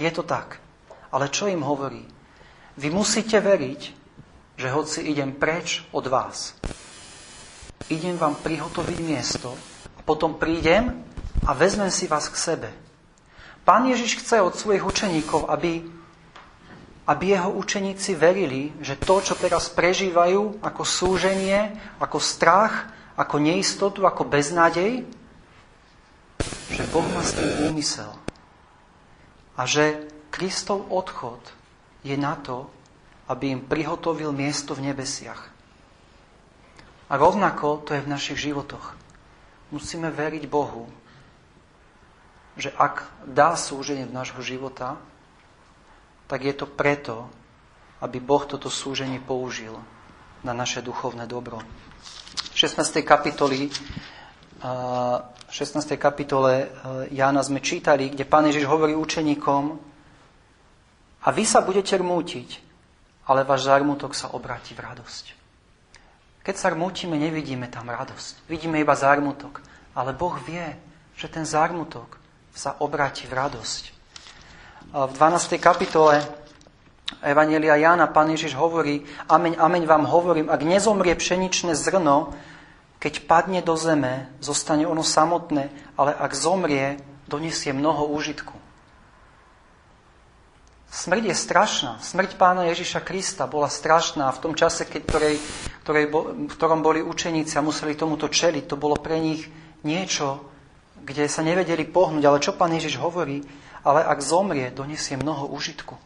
Je 0.00 0.10
to 0.10 0.26
tak. 0.26 0.58
Ale 1.12 1.28
čo 1.28 1.46
im 1.46 1.62
hovorí? 1.62 2.02
Vy 2.80 2.88
musíte 2.88 3.36
veriť, 3.38 3.80
že 4.56 4.68
hoci 4.72 5.04
idem 5.04 5.36
preč 5.36 5.84
od 5.92 6.08
vás, 6.08 6.56
idem 7.92 8.16
vám 8.16 8.40
prihotoviť 8.40 8.98
miesto, 9.04 9.52
potom 10.08 10.40
prídem 10.40 11.04
a 11.44 11.52
vezmem 11.52 11.92
si 11.92 12.08
vás 12.08 12.32
k 12.32 12.36
sebe. 12.36 12.70
Pán 13.62 13.86
Ježiš 13.86 14.24
chce 14.24 14.42
od 14.42 14.56
svojich 14.56 14.82
učeníkov, 14.82 15.46
aby, 15.46 15.84
aby 17.12 17.36
jeho 17.36 17.52
učeníci 17.52 18.16
verili, 18.16 18.72
že 18.80 18.96
to, 18.96 19.20
čo 19.20 19.36
teraz 19.36 19.68
prežívajú 19.68 20.64
ako 20.64 20.82
súženie, 20.82 21.76
ako 22.00 22.16
strach, 22.16 22.88
ako 23.20 23.36
neistotu, 23.36 24.08
ako 24.08 24.24
beznádej, 24.24 25.04
že 26.72 26.82
Boh 26.88 27.04
má 27.12 27.20
s 27.20 27.36
tým 27.36 27.68
úmysel. 27.68 28.08
A 29.60 29.68
že 29.68 30.08
Kristov 30.32 30.88
odchod 30.88 31.44
je 32.00 32.16
na 32.16 32.40
to, 32.40 32.72
aby 33.28 33.52
im 33.52 33.60
prihotovil 33.60 34.32
miesto 34.32 34.72
v 34.72 34.88
nebesiach. 34.88 35.52
A 37.12 37.20
rovnako 37.20 37.84
to 37.84 37.92
je 37.92 38.00
v 38.00 38.08
našich 38.08 38.40
životoch 38.40 39.02
musíme 39.72 40.12
veriť 40.12 40.44
Bohu, 40.46 40.86
že 42.60 42.68
ak 42.76 43.08
dá 43.24 43.56
súženie 43.56 44.04
v 44.04 44.12
nášho 44.12 44.44
života, 44.44 45.00
tak 46.32 46.48
je 46.48 46.56
to 46.56 46.64
preto, 46.64 47.28
aby 48.00 48.16
Boh 48.16 48.48
toto 48.48 48.72
súženie 48.72 49.20
použil 49.20 49.76
na 50.40 50.56
naše 50.56 50.80
duchovné 50.80 51.28
dobro. 51.28 51.60
V 52.48 52.56
16. 52.56 53.04
kapitoli 53.04 53.68
16. 55.52 56.00
kapitole 56.00 56.72
Jána 57.12 57.44
sme 57.44 57.60
čítali, 57.60 58.08
kde 58.08 58.24
Pán 58.24 58.48
Ježiš 58.48 58.64
hovorí 58.64 58.96
učeníkom 58.96 59.76
a 61.20 61.28
vy 61.28 61.44
sa 61.44 61.60
budete 61.60 62.00
rmútiť, 62.00 62.48
ale 63.28 63.44
váš 63.44 63.68
zármutok 63.68 64.16
sa 64.16 64.32
obráti 64.32 64.72
v 64.72 64.88
radosť. 64.88 65.24
Keď 66.48 66.54
sa 66.56 66.72
rmútime, 66.72 67.20
nevidíme 67.20 67.68
tam 67.68 67.92
radosť. 67.92 68.48
Vidíme 68.48 68.80
iba 68.80 68.96
zármutok. 68.96 69.60
Ale 69.92 70.16
Boh 70.16 70.34
vie, 70.40 70.64
že 71.14 71.28
ten 71.28 71.44
zármutok 71.44 72.16
sa 72.56 72.80
obráti 72.80 73.28
v 73.28 73.36
radosť. 73.36 73.91
V 74.92 75.08
12. 75.16 75.56
kapitole 75.56 76.20
Evanielia 77.24 77.80
Jána 77.80 78.12
pán 78.12 78.28
Ježiš 78.28 78.52
hovorí, 78.52 79.08
ameň, 79.24 79.56
ameň 79.56 79.82
vám 79.88 80.04
hovorím, 80.04 80.52
ak 80.52 80.60
nezomrie 80.68 81.16
pšeničné 81.16 81.72
zrno, 81.72 82.36
keď 83.00 83.24
padne 83.24 83.64
do 83.64 83.72
zeme, 83.72 84.28
zostane 84.44 84.84
ono 84.84 85.00
samotné, 85.00 85.72
ale 85.96 86.12
ak 86.12 86.36
zomrie, 86.36 87.00
donesie 87.24 87.72
mnoho 87.72 88.04
úžitku. 88.12 88.52
Smrť 90.92 91.24
je 91.24 91.36
strašná. 91.40 91.92
Smrť 92.04 92.36
pána 92.36 92.68
Ježiša 92.68 93.00
Krista 93.00 93.48
bola 93.48 93.72
strašná. 93.72 94.28
V 94.28 94.44
tom 94.44 94.52
čase, 94.52 94.84
keď, 94.84 95.08
ktorej, 95.08 95.36
ktorej, 95.88 96.04
v 96.12 96.52
ktorom 96.52 96.84
boli 96.84 97.00
učeníci 97.00 97.56
a 97.56 97.64
museli 97.64 97.96
tomuto 97.96 98.28
čeliť, 98.28 98.68
to 98.68 98.76
bolo 98.76 99.00
pre 99.00 99.16
nich 99.16 99.48
niečo, 99.88 100.44
kde 101.00 101.32
sa 101.32 101.40
nevedeli 101.40 101.88
pohnúť. 101.88 102.24
Ale 102.28 102.44
čo 102.44 102.52
pán 102.60 102.76
Ježiš 102.76 103.00
hovorí? 103.00 103.40
Ale 103.82 104.06
ak 104.06 104.22
zomrie, 104.22 104.70
donesie 104.70 105.18
mnoho 105.18 105.50
užitku. 105.50 105.98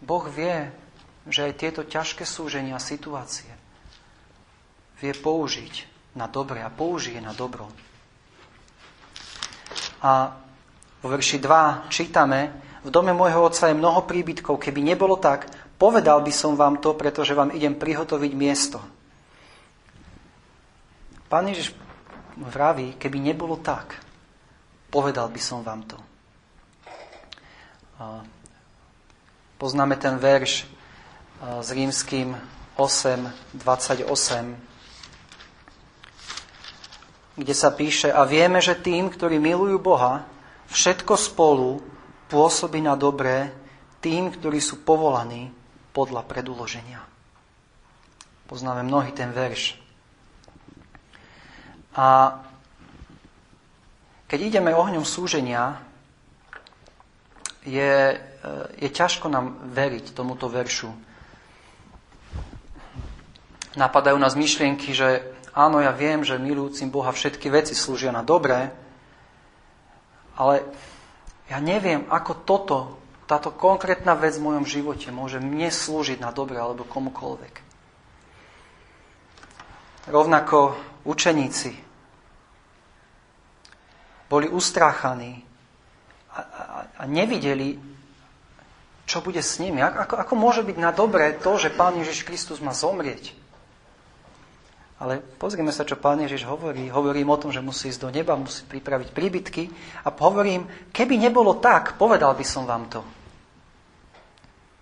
Boh 0.00 0.24
vie, 0.32 0.72
že 1.28 1.50
aj 1.50 1.58
tieto 1.60 1.82
ťažké 1.84 2.24
súženia 2.24 2.78
a 2.78 2.82
situácie 2.82 3.50
vie 4.96 5.12
použiť 5.12 5.84
na 6.16 6.24
dobre 6.24 6.64
a 6.64 6.72
použije 6.72 7.20
na 7.20 7.36
dobro. 7.36 7.68
A 10.00 10.32
vo 11.04 11.08
verši 11.12 11.36
2 11.36 11.92
čítame, 11.92 12.54
v 12.80 12.88
dome 12.88 13.12
môjho 13.12 13.44
otca 13.44 13.68
je 13.68 13.76
mnoho 13.76 14.08
príbytkov, 14.08 14.56
keby 14.56 14.80
nebolo 14.80 15.20
tak, 15.20 15.50
povedal 15.76 16.24
by 16.24 16.32
som 16.32 16.56
vám 16.56 16.80
to, 16.80 16.96
pretože 16.96 17.36
vám 17.36 17.52
idem 17.52 17.76
prihotoviť 17.76 18.32
miesto. 18.32 18.80
Pán 21.26 21.50
Ježiš 21.50 21.74
vraví, 22.38 22.94
keby 22.96 23.18
nebolo 23.18 23.58
tak, 23.58 24.05
povedal 24.88 25.28
by 25.28 25.40
som 25.40 25.62
vám 25.62 25.82
to. 25.88 25.98
Poznáme 29.56 29.96
ten 29.96 30.18
verš 30.20 30.68
s 31.40 31.68
rímským 31.72 32.36
8, 32.76 33.56
28, 33.56 34.04
kde 37.36 37.54
sa 37.56 37.70
píše, 37.72 38.12
a 38.12 38.24
vieme, 38.24 38.60
že 38.60 38.74
tým, 38.76 39.10
ktorí 39.12 39.38
milujú 39.40 39.78
Boha, 39.80 40.24
všetko 40.72 41.16
spolu 41.16 41.80
pôsobí 42.32 42.80
na 42.80 42.96
dobré 42.96 43.52
tým, 44.00 44.30
ktorí 44.32 44.60
sú 44.60 44.76
povolaní 44.84 45.52
podľa 45.92 46.22
predúloženia. 46.24 47.00
Poznáme 48.48 48.82
mnohý 48.84 49.12
ten 49.12 49.32
verš. 49.32 49.76
A 51.96 52.38
keď 54.26 54.38
ideme 54.42 54.74
ohňom 54.74 55.06
súženia, 55.06 55.78
je, 57.66 58.14
e, 58.14 58.16
je 58.82 58.88
ťažko 58.90 59.30
nám 59.30 59.58
veriť 59.70 60.14
tomuto 60.14 60.50
veršu. 60.50 60.90
Napadajú 63.78 64.18
nás 64.18 64.38
myšlienky, 64.38 64.94
že 64.94 65.22
áno, 65.54 65.78
ja 65.78 65.94
viem, 65.94 66.26
že 66.26 66.38
milujúcim 66.38 66.90
Boha 66.90 67.10
všetky 67.14 67.50
veci 67.50 67.74
slúžia 67.74 68.10
na 68.10 68.26
dobré, 68.26 68.70
ale 70.36 70.54
ja 71.46 71.62
neviem, 71.62 72.06
ako 72.10 72.32
toto, 72.42 72.78
táto 73.26 73.54
konkrétna 73.54 74.14
vec 74.14 74.38
v 74.38 74.46
mojom 74.46 74.66
živote 74.66 75.10
môže 75.10 75.42
mne 75.42 75.70
slúžiť 75.70 76.22
na 76.22 76.30
dobre 76.30 76.58
alebo 76.58 76.86
komukoľvek. 76.86 77.54
Rovnako 80.06 80.78
učeníci 81.02 81.85
boli 84.26 84.50
ustráchaní 84.50 85.42
a, 86.32 86.40
a, 86.40 86.64
a 86.98 87.02
nevideli, 87.06 87.78
čo 89.06 89.22
bude 89.22 89.38
s 89.38 89.62
nimi. 89.62 89.78
Ako, 89.78 90.18
ako 90.18 90.34
môže 90.34 90.66
byť 90.66 90.76
na 90.76 90.90
dobré 90.90 91.38
to, 91.38 91.54
že 91.56 91.74
Pán 91.74 91.94
Ježiš 91.96 92.26
Kristus 92.26 92.58
má 92.58 92.74
zomrieť? 92.74 93.32
Ale 94.96 95.20
pozrime 95.36 95.70
sa, 95.70 95.84
čo 95.84 96.00
Pán 96.00 96.24
Ježiš 96.24 96.48
hovorí. 96.48 96.88
Hovorím 96.88 97.28
o 97.30 97.40
tom, 97.40 97.52
že 97.52 97.60
musí 97.60 97.92
ísť 97.92 98.02
do 98.02 98.10
neba, 98.10 98.34
musí 98.34 98.64
pripraviť 98.64 99.12
príbytky. 99.12 99.62
A 100.02 100.10
hovorím, 100.10 100.66
keby 100.90 101.20
nebolo 101.20 101.60
tak, 101.60 102.00
povedal 102.00 102.32
by 102.32 102.44
som 102.44 102.64
vám 102.64 102.88
to. 102.88 103.04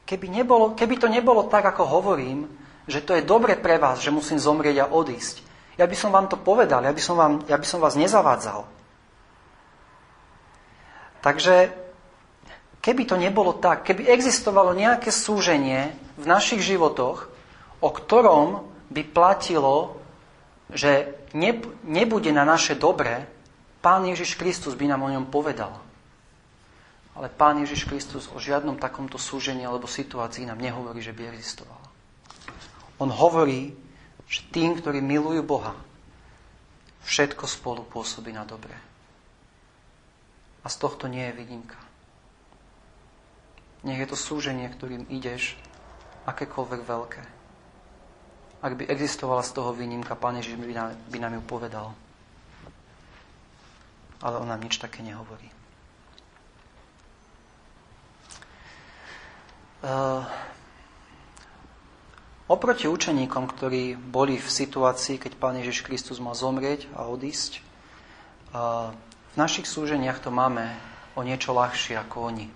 Keby, 0.07 0.31
nebolo, 0.31 0.77
keby 0.79 1.01
to 1.01 1.09
nebolo 1.11 1.49
tak, 1.51 1.65
ako 1.65 1.83
hovorím, 1.89 2.47
že 2.85 3.01
to 3.01 3.17
je 3.17 3.25
dobre 3.25 3.57
pre 3.57 3.81
vás, 3.81 4.05
že 4.05 4.13
musím 4.13 4.37
zomrieť 4.37 4.85
a 4.85 4.91
odísť, 4.93 5.41
ja 5.75 5.91
by 5.91 5.97
som 5.99 6.15
vám 6.15 6.31
to 6.31 6.39
povedal, 6.39 6.85
ja 6.87 6.95
by 6.95 7.03
som, 7.03 7.17
vám, 7.19 7.43
ja 7.51 7.59
by 7.59 7.67
som 7.67 7.83
vás 7.83 7.99
nezavádzal. 7.99 8.63
Takže 11.25 11.73
keby 12.85 13.09
to 13.09 13.17
nebolo 13.17 13.57
tak, 13.57 13.89
keby 13.89 14.13
existovalo 14.13 14.77
nejaké 14.77 15.09
súženie 15.09 15.97
v 16.21 16.25
našich 16.29 16.61
životoch, 16.61 17.33
o 17.81 17.89
ktorom 17.89 18.69
by 18.93 19.03
platilo, 19.09 19.97
že 20.69 21.17
nebude 21.89 22.29
na 22.29 22.45
naše 22.45 22.77
dobré, 22.77 23.25
Pán 23.81 24.05
Ježiš 24.05 24.37
Kristus 24.37 24.77
by 24.77 24.85
nám 24.85 25.05
o 25.05 25.13
ňom 25.13 25.29
povedal. 25.33 25.73
Ale 27.17 27.33
Pán 27.33 27.61
Ježiš 27.65 27.89
Kristus 27.89 28.29
o 28.29 28.37
žiadnom 28.37 28.77
takomto 28.77 29.17
súžení 29.17 29.65
alebo 29.65 29.89
situácii 29.89 30.45
nám 30.45 30.61
nehovorí, 30.61 31.01
že 31.01 31.17
by 31.17 31.33
existoval. 31.33 31.81
On 33.01 33.09
hovorí, 33.09 33.73
že 34.29 34.45
tým, 34.53 34.77
ktorí 34.77 35.01
milujú 35.01 35.41
Boha, 35.45 35.73
všetko 37.05 37.45
spolu 37.49 37.85
pôsobí 37.89 38.33
na 38.33 38.45
dobré. 38.45 38.77
A 40.65 40.67
z 40.73 40.77
tohto 40.81 41.07
nie 41.07 41.29
je 41.29 41.37
výnimka. 41.37 41.77
Nech 43.85 44.01
je 44.01 44.09
to 44.09 44.17
súženie, 44.17 44.65
ktorým 44.73 45.05
ideš, 45.13 45.61
akékoľvek 46.25 46.81
veľké. 46.89 47.23
Ak 48.65 48.73
by 48.81 48.89
existovala 48.89 49.45
z 49.45 49.61
toho 49.61 49.77
výnimka, 49.77 50.17
Pán 50.17 50.41
Ježiš 50.41 50.57
by 50.57 50.73
nám, 50.73 50.97
by 51.13 51.19
nám 51.21 51.37
ju 51.37 51.43
povedal. 51.45 51.93
Ale 54.25 54.41
on 54.41 54.49
nám 54.49 54.65
nič 54.65 54.81
také 54.81 55.05
nehovorí. 55.05 55.53
Uh, 59.85 60.25
oproti 62.49 62.89
učeníkom, 62.89 63.45
ktorí 63.53 64.01
boli 64.01 64.41
v 64.41 64.49
situácii, 64.49 65.21
keď 65.21 65.37
Pán 65.37 65.61
Ježiš 65.61 65.85
Kristus 65.85 66.25
mal 66.25 66.33
zomrieť 66.33 66.89
a 66.97 67.05
odísť, 67.05 67.61
uh, 68.57 68.97
v 69.35 69.43
našich 69.43 69.67
súženiach 69.67 70.23
to 70.23 70.31
máme 70.31 70.63
o 71.19 71.27
niečo 71.27 71.51
ľahšie 71.51 71.99
ako 71.99 72.31
oni. 72.31 72.47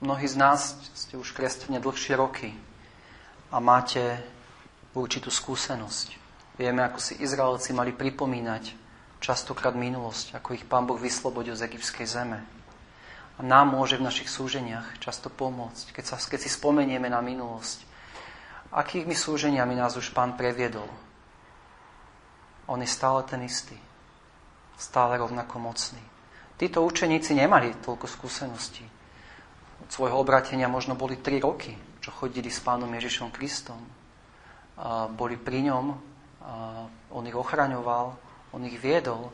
Mnohí 0.00 0.24
z 0.24 0.36
nás 0.40 0.80
ste 0.96 1.20
už 1.20 1.36
kresťania 1.36 1.76
dlhšie 1.76 2.16
roky 2.16 2.56
a 3.52 3.60
máte 3.60 4.16
určitú 4.96 5.28
skúsenosť. 5.28 6.16
Vieme, 6.56 6.80
ako 6.88 7.04
si 7.04 7.20
Izraelci 7.20 7.76
mali 7.76 7.92
pripomínať 7.92 8.72
častokrát 9.20 9.76
minulosť, 9.76 10.40
ako 10.40 10.56
ich 10.56 10.64
Pán 10.64 10.88
Boh 10.88 10.96
vyslobodil 10.96 11.52
z 11.52 11.68
egyptskej 11.68 12.08
zeme. 12.08 12.40
A 13.36 13.44
nám 13.44 13.76
môže 13.76 14.00
v 14.00 14.08
našich 14.08 14.32
súženiach 14.32 15.04
často 15.04 15.28
pomôcť, 15.28 16.00
keď, 16.00 16.04
sa, 16.04 16.16
keď 16.16 16.48
si 16.48 16.48
spomenieme 16.48 17.12
na 17.12 17.20
minulosť. 17.20 17.84
Akými 18.72 19.12
súženiami 19.12 19.76
nás 19.76 20.00
už 20.00 20.16
Pán 20.16 20.32
previedol? 20.40 20.88
On 22.72 22.80
je 22.80 22.88
stále 22.88 23.20
ten 23.28 23.44
istý 23.44 23.89
stále 24.80 25.20
rovnako 25.20 25.60
mocný. 25.60 26.00
Títo 26.56 26.80
učeníci 26.80 27.36
nemali 27.36 27.76
toľko 27.84 28.08
skúseností. 28.08 28.84
Od 29.84 29.88
svojho 29.92 30.16
obratenia 30.16 30.72
možno 30.72 30.96
boli 30.96 31.20
3 31.20 31.40
roky, 31.44 31.76
čo 32.00 32.08
chodili 32.16 32.48
s 32.48 32.64
pánom 32.64 32.88
Ježišom 32.88 33.28
Kristom. 33.28 33.76
Boli 35.16 35.36
pri 35.36 35.68
ňom, 35.68 35.84
on 37.12 37.24
ich 37.28 37.36
ochraňoval, 37.36 38.16
on 38.56 38.62
ich 38.64 38.80
viedol, 38.80 39.28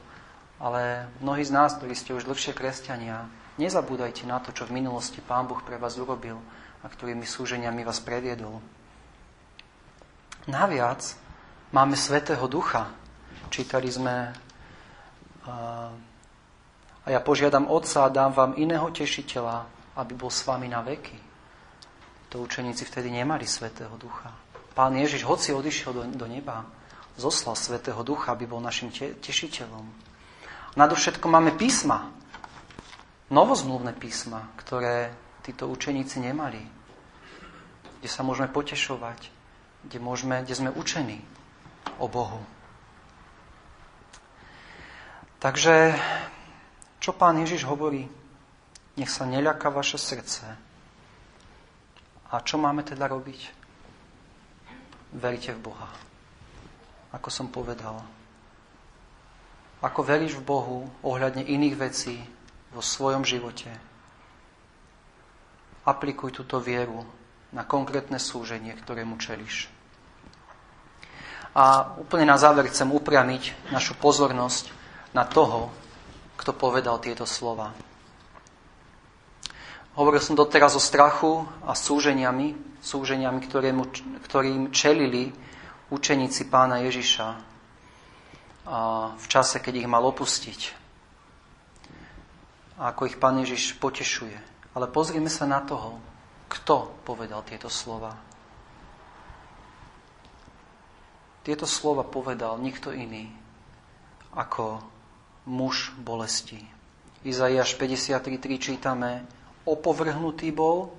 ale 0.58 1.06
mnohí 1.22 1.46
z 1.46 1.54
nás, 1.54 1.78
ktorí 1.78 1.94
ste 1.94 2.14
už 2.14 2.26
dlhšie 2.26 2.50
kresťania, 2.54 3.30
nezabúdajte 3.58 4.26
na 4.26 4.42
to, 4.42 4.50
čo 4.50 4.66
v 4.66 4.82
minulosti 4.82 5.22
Pán 5.22 5.46
Boh 5.46 5.62
pre 5.62 5.78
vás 5.78 5.94
urobil 5.98 6.38
a 6.82 6.86
ktorými 6.90 7.26
súženiami 7.26 7.86
vás 7.86 8.02
previedol. 8.02 8.58
Naviac 10.46 11.02
máme 11.74 11.98
Svetého 11.98 12.46
Ducha. 12.46 12.90
Čítali 13.50 13.90
sme 13.90 14.30
a, 15.46 15.90
ja 17.06 17.20
požiadam 17.22 17.70
Otca 17.70 18.06
a 18.06 18.12
dám 18.12 18.34
vám 18.34 18.52
iného 18.58 18.90
tešiteľa, 18.90 19.66
aby 19.96 20.12
bol 20.18 20.30
s 20.30 20.42
vami 20.42 20.66
na 20.66 20.82
veky. 20.82 21.16
To 22.34 22.42
učeníci 22.42 22.82
vtedy 22.84 23.08
nemali 23.14 23.46
Svetého 23.46 23.94
Ducha. 23.94 24.34
Pán 24.74 24.92
Ježiš, 24.98 25.24
hoci 25.24 25.54
odišiel 25.54 25.90
do, 25.94 26.02
do 26.04 26.26
neba, 26.26 26.66
zoslal 27.16 27.56
Svetého 27.56 28.02
Ducha, 28.02 28.34
aby 28.34 28.44
bol 28.44 28.60
našim 28.60 28.92
te, 28.92 29.16
tešiteľom. 29.16 29.86
Nadovšetko 30.76 31.24
máme 31.30 31.56
písma, 31.56 32.12
novozmluvné 33.32 33.96
písma, 33.96 34.52
ktoré 34.60 35.14
títo 35.40 35.70
učeníci 35.70 36.20
nemali, 36.20 36.60
kde 38.02 38.08
sa 38.10 38.26
môžeme 38.26 38.52
potešovať, 38.52 39.30
kde, 39.88 39.98
môžeme, 40.02 40.42
kde 40.44 40.54
sme 40.54 40.70
učení 40.74 41.22
o 41.96 42.10
Bohu. 42.10 42.42
Takže, 45.46 45.94
čo 46.98 47.14
pán 47.14 47.38
Ježiš 47.38 47.70
hovorí? 47.70 48.10
Nech 48.98 49.06
sa 49.06 49.22
neľaká 49.22 49.70
vaše 49.70 49.94
srdce. 49.94 50.42
A 52.34 52.42
čo 52.42 52.58
máme 52.58 52.82
teda 52.82 53.06
robiť? 53.06 53.54
Verite 55.14 55.54
v 55.54 55.70
Boha. 55.70 55.86
Ako 57.14 57.30
som 57.30 57.46
povedal. 57.46 57.94
Ako 59.86 60.02
veríš 60.02 60.34
v 60.34 60.50
Bohu 60.50 60.90
ohľadne 61.06 61.46
iných 61.46 61.78
vecí 61.78 62.18
vo 62.74 62.82
svojom 62.82 63.22
živote. 63.22 63.70
Aplikuj 65.86 66.42
túto 66.42 66.58
vieru 66.58 67.06
na 67.54 67.62
konkrétne 67.62 68.18
súženie, 68.18 68.74
ktorému 68.74 69.14
čeliš. 69.14 69.70
A 71.54 71.94
úplne 72.02 72.26
na 72.26 72.34
záver 72.34 72.66
chcem 72.66 72.90
upriamiť 72.90 73.70
našu 73.70 73.94
pozornosť 73.94 74.74
na 75.16 75.24
toho, 75.24 75.72
kto 76.36 76.52
povedal 76.52 77.00
tieto 77.00 77.24
slova. 77.24 77.72
Hovoril 79.96 80.20
som 80.20 80.36
doteraz 80.36 80.76
o 80.76 80.82
strachu 80.82 81.48
a 81.64 81.72
súženiami, 81.72 82.52
súženiami, 82.84 83.40
ktorým, 83.40 83.78
ktorým 84.28 84.68
čelili 84.68 85.32
učeníci 85.88 86.52
pána 86.52 86.84
Ježiša 86.84 87.28
v 89.16 89.26
čase, 89.32 89.56
keď 89.64 89.80
ich 89.80 89.88
mal 89.88 90.04
opustiť. 90.04 90.60
A 92.76 92.92
ako 92.92 93.08
ich 93.08 93.16
pán 93.16 93.40
Ježiš 93.40 93.80
potešuje. 93.80 94.36
Ale 94.76 94.92
pozrime 94.92 95.32
sa 95.32 95.48
na 95.48 95.64
toho, 95.64 95.96
kto 96.52 96.92
povedal 97.08 97.40
tieto 97.48 97.72
slova. 97.72 98.12
Tieto 101.40 101.64
slova 101.64 102.04
povedal 102.04 102.60
nikto 102.60 102.92
iný 102.92 103.32
ako 104.36 104.84
muž 105.46 105.94
bolesti. 105.98 106.58
Izaiáš 107.22 107.74
53.3 107.78 108.58
čítame, 108.58 109.26
opovrhnutý 109.66 110.50
bol 110.50 110.90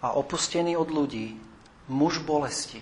a 0.00 0.16
opustený 0.16 0.76
od 0.76 0.88
ľudí, 0.88 1.36
muž 1.88 2.20
bolesti 2.24 2.80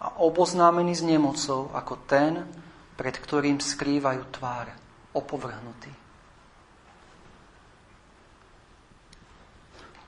a 0.00 0.16
oboznámený 0.24 0.96
s 0.96 1.04
nemocou 1.04 1.68
ako 1.76 1.94
ten, 2.08 2.48
pred 2.96 3.12
ktorým 3.16 3.60
skrývajú 3.60 4.22
tvár, 4.32 4.72
opovrhnutý. 5.12 5.92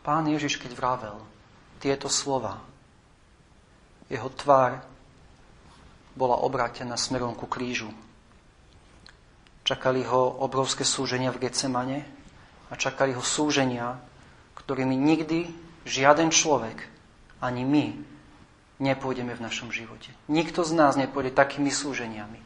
Pán 0.02 0.26
Ježiš, 0.26 0.58
keď 0.58 0.72
vravel 0.74 1.16
tieto 1.78 2.10
slova, 2.10 2.58
jeho 4.10 4.28
tvár 4.34 4.82
bola 6.12 6.42
obrátená 6.42 6.98
smerom 6.98 7.32
ku 7.38 7.46
krížu. 7.46 7.88
Čakali 9.62 10.02
ho 10.02 10.42
obrovské 10.42 10.82
súženia 10.82 11.30
v 11.30 11.46
Getsemane 11.46 12.02
a 12.70 12.74
čakali 12.74 13.14
ho 13.14 13.22
súženia, 13.22 13.98
ktorými 14.58 14.98
nikdy 14.98 15.46
žiaden 15.86 16.34
človek, 16.34 16.90
ani 17.42 17.62
my, 17.66 17.86
nepôjdeme 18.82 19.30
v 19.38 19.44
našom 19.44 19.70
živote. 19.70 20.10
Nikto 20.26 20.66
z 20.66 20.72
nás 20.74 20.98
nepôjde 20.98 21.30
takými 21.30 21.70
súženiami. 21.70 22.42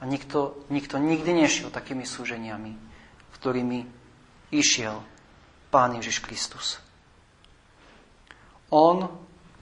A 0.00 0.08
nikto, 0.08 0.64
nikto 0.72 0.96
nikdy 0.96 1.44
nešiel 1.44 1.68
takými 1.68 2.08
súženiami, 2.08 2.72
ktorými 3.36 3.84
išiel 4.48 5.04
Pán 5.68 6.00
Ježiš 6.00 6.24
Kristus. 6.24 6.80
On, 8.72 9.04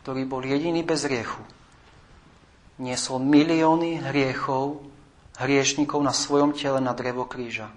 ktorý 0.06 0.22
bol 0.30 0.46
jediný 0.46 0.86
bez 0.86 1.02
riechu, 1.10 1.42
niesol 2.78 3.18
milióny 3.18 3.98
hriechov 4.06 4.86
hriešnikov 5.38 6.02
na 6.02 6.10
svojom 6.10 6.50
tele 6.54 6.82
na 6.82 6.90
drevo 6.92 7.24
kríža. 7.24 7.70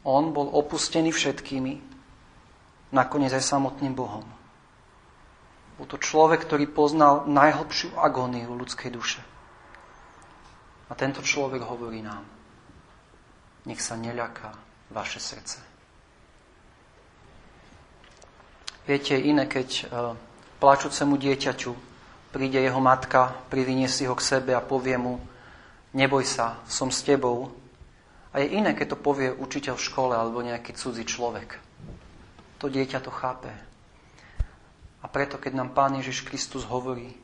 On 0.00 0.32
bol 0.32 0.48
opustený 0.48 1.12
všetkými, 1.12 1.76
nakoniec 2.96 3.32
aj 3.36 3.44
samotným 3.44 3.92
Bohom. 3.92 4.24
Bol 5.76 5.86
to 5.88 6.00
človek, 6.00 6.44
ktorý 6.44 6.68
poznal 6.72 7.28
najhlbšiu 7.28 7.96
agóniu 8.00 8.52
ľudskej 8.56 8.90
duše. 8.92 9.20
A 10.88 10.92
tento 10.96 11.22
človek 11.22 11.62
hovorí 11.62 12.02
nám, 12.02 12.24
nech 13.68 13.78
sa 13.78 13.94
neľaká 13.94 14.50
vaše 14.90 15.20
srdce. 15.22 15.62
Viete, 18.88 19.14
iné, 19.14 19.46
keď 19.46 19.68
e, 19.70 19.82
plačúcemu 20.58 21.14
dieťaťu 21.14 21.72
príde 22.34 22.58
jeho 22.58 22.80
matka, 22.82 23.30
privinie 23.46 23.86
si 23.86 24.08
ho 24.08 24.18
k 24.18 24.24
sebe 24.24 24.50
a 24.50 24.64
povie 24.64 24.98
mu, 24.98 25.22
neboj 25.96 26.24
sa, 26.26 26.62
som 26.66 26.90
s 26.90 27.02
tebou. 27.02 27.50
A 28.30 28.42
je 28.42 28.54
iné, 28.54 28.74
keď 28.74 28.94
to 28.94 28.98
povie 29.02 29.34
učiteľ 29.34 29.74
v 29.74 29.86
škole 29.90 30.12
alebo 30.14 30.44
nejaký 30.44 30.74
cudzí 30.78 31.02
človek. 31.02 31.58
To 32.62 32.70
dieťa 32.70 33.02
to 33.02 33.10
chápe. 33.10 33.50
A 35.00 35.06
preto, 35.08 35.40
keď 35.40 35.56
nám 35.56 35.72
Pán 35.72 35.96
Ježiš 35.96 36.22
Kristus 36.28 36.68
hovorí, 36.68 37.16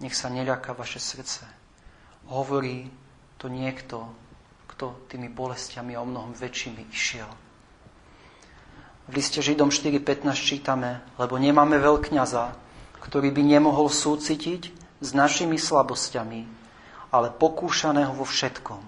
nech 0.00 0.16
sa 0.16 0.32
neľaká 0.32 0.72
vaše 0.72 0.98
srdce, 0.98 1.44
hovorí 2.26 2.88
to 3.36 3.52
niekto, 3.52 4.08
kto 4.66 5.08
tými 5.08 5.28
bolestiami 5.28 5.94
o 5.96 6.04
mnohom 6.04 6.32
väčšími 6.32 6.82
išiel. 6.90 7.28
V 9.06 9.12
liste 9.14 9.38
Židom 9.38 9.70
4.15 9.70 10.34
čítame, 10.34 11.04
lebo 11.14 11.38
nemáme 11.38 11.78
veľkňaza, 11.78 12.58
ktorý 12.98 13.30
by 13.30 13.42
nemohol 13.44 13.86
súcitiť 13.86 14.62
s 14.98 15.08
našimi 15.14 15.60
slabosťami, 15.60 16.55
ale 17.16 17.32
pokúšaného 17.32 18.12
vo 18.12 18.28
všetkom, 18.28 18.84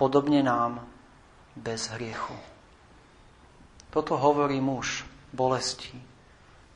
podobne 0.00 0.40
nám 0.40 0.80
bez 1.52 1.92
hriechu. 1.92 2.32
Toto 3.92 4.16
hovorí 4.16 4.56
muž 4.64 5.04
bolesti, 5.28 5.92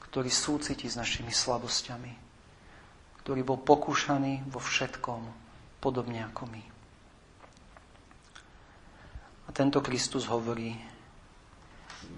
ktorý 0.05 0.29
súcití 0.29 0.85
s 0.85 1.01
našimi 1.01 1.33
slabosťami, 1.33 2.13
ktorý 3.25 3.41
bol 3.41 3.65
pokúšaný 3.65 4.45
vo 4.53 4.61
všetkom, 4.61 5.25
podobne 5.81 6.21
ako 6.29 6.53
my. 6.53 6.65
A 9.45 9.51
tento 9.57 9.81
Kristus 9.81 10.29
hovorí, 10.29 10.77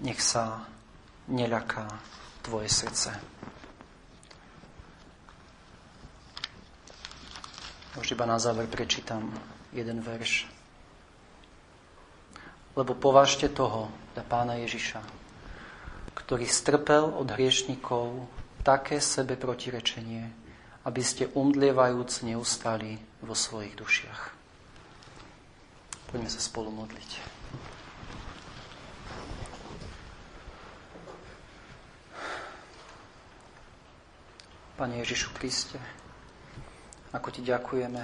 nech 0.03 0.19
sa 0.19 0.67
neľaká 1.31 1.87
tvoje 2.43 2.67
srdce. 2.67 3.15
Už 7.97 8.13
iba 8.13 8.29
na 8.29 8.37
záver 8.37 8.69
prečítam 8.69 9.33
jeden 9.73 10.05
verš. 10.05 10.45
Lebo 12.77 12.93
povážte 12.93 13.49
toho, 13.49 13.89
da 14.13 14.21
pána 14.21 14.61
Ježiša, 14.61 15.01
ktorý 16.13 16.45
strpel 16.45 17.09
od 17.09 17.25
hriešnikov 17.33 18.29
také 18.61 19.01
sebe 19.01 19.33
protirečenie, 19.33 20.29
aby 20.85 21.01
ste 21.01 21.25
umdlievajúc 21.33 22.21
neustali 22.21 23.01
vo 23.25 23.33
svojich 23.33 23.73
dušiach. 23.73 24.21
Poďme 26.13 26.29
sa 26.29 26.39
spolu 26.39 26.69
modliť. 26.69 27.11
Pane 34.77 35.01
Ježišu 35.01 35.33
Kriste, 35.33 35.81
ako 37.17 37.33
ti 37.33 37.41
ďakujeme 37.41 38.03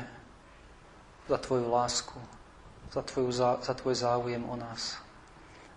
za 1.30 1.38
tvoju 1.38 1.70
lásku, 1.70 2.18
za, 2.90 3.06
tvoju, 3.06 3.30
za 3.62 3.74
tvoj 3.78 3.94
záujem 3.94 4.42
o 4.50 4.58
nás. 4.58 4.98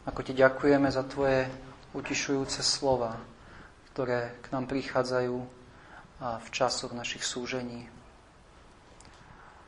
Ako 0.08 0.24
ti 0.24 0.32
ďakujeme 0.32 0.88
za 0.88 1.04
tvoje 1.04 1.44
utišujúce 1.92 2.64
slova, 2.64 3.20
ktoré 3.92 4.32
k 4.40 4.56
nám 4.56 4.64
prichádzajú 4.72 5.36
a 6.16 6.40
v 6.40 6.48
časoch 6.48 6.96
našich 6.96 7.28
súžení. 7.28 7.92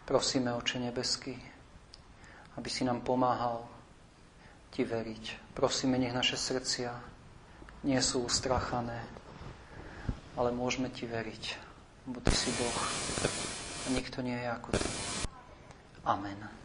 Prosíme, 0.09 0.57
Oče 0.57 0.81
nebeský, 0.81 1.37
aby 2.57 2.69
si 2.73 2.89
nám 2.89 3.05
pomáhal 3.05 3.69
ti 4.73 4.81
veriť. 4.81 5.53
Prosíme, 5.53 6.01
nech 6.01 6.17
naše 6.17 6.41
srdcia 6.41 6.89
nie 7.85 8.01
sú 8.01 8.25
ustrachané, 8.25 9.05
ale 10.41 10.57
môžeme 10.57 10.89
ti 10.89 11.05
veriť 11.05 11.68
lebo 12.09 12.25
Ty 12.25 12.33
si 12.33 12.49
Boh 12.57 12.79
a 13.85 13.89
nikto 13.93 14.25
nie 14.25 14.33
je 14.33 14.49
ako 14.49 14.69
Ty. 14.73 14.89
Amen. 16.09 16.58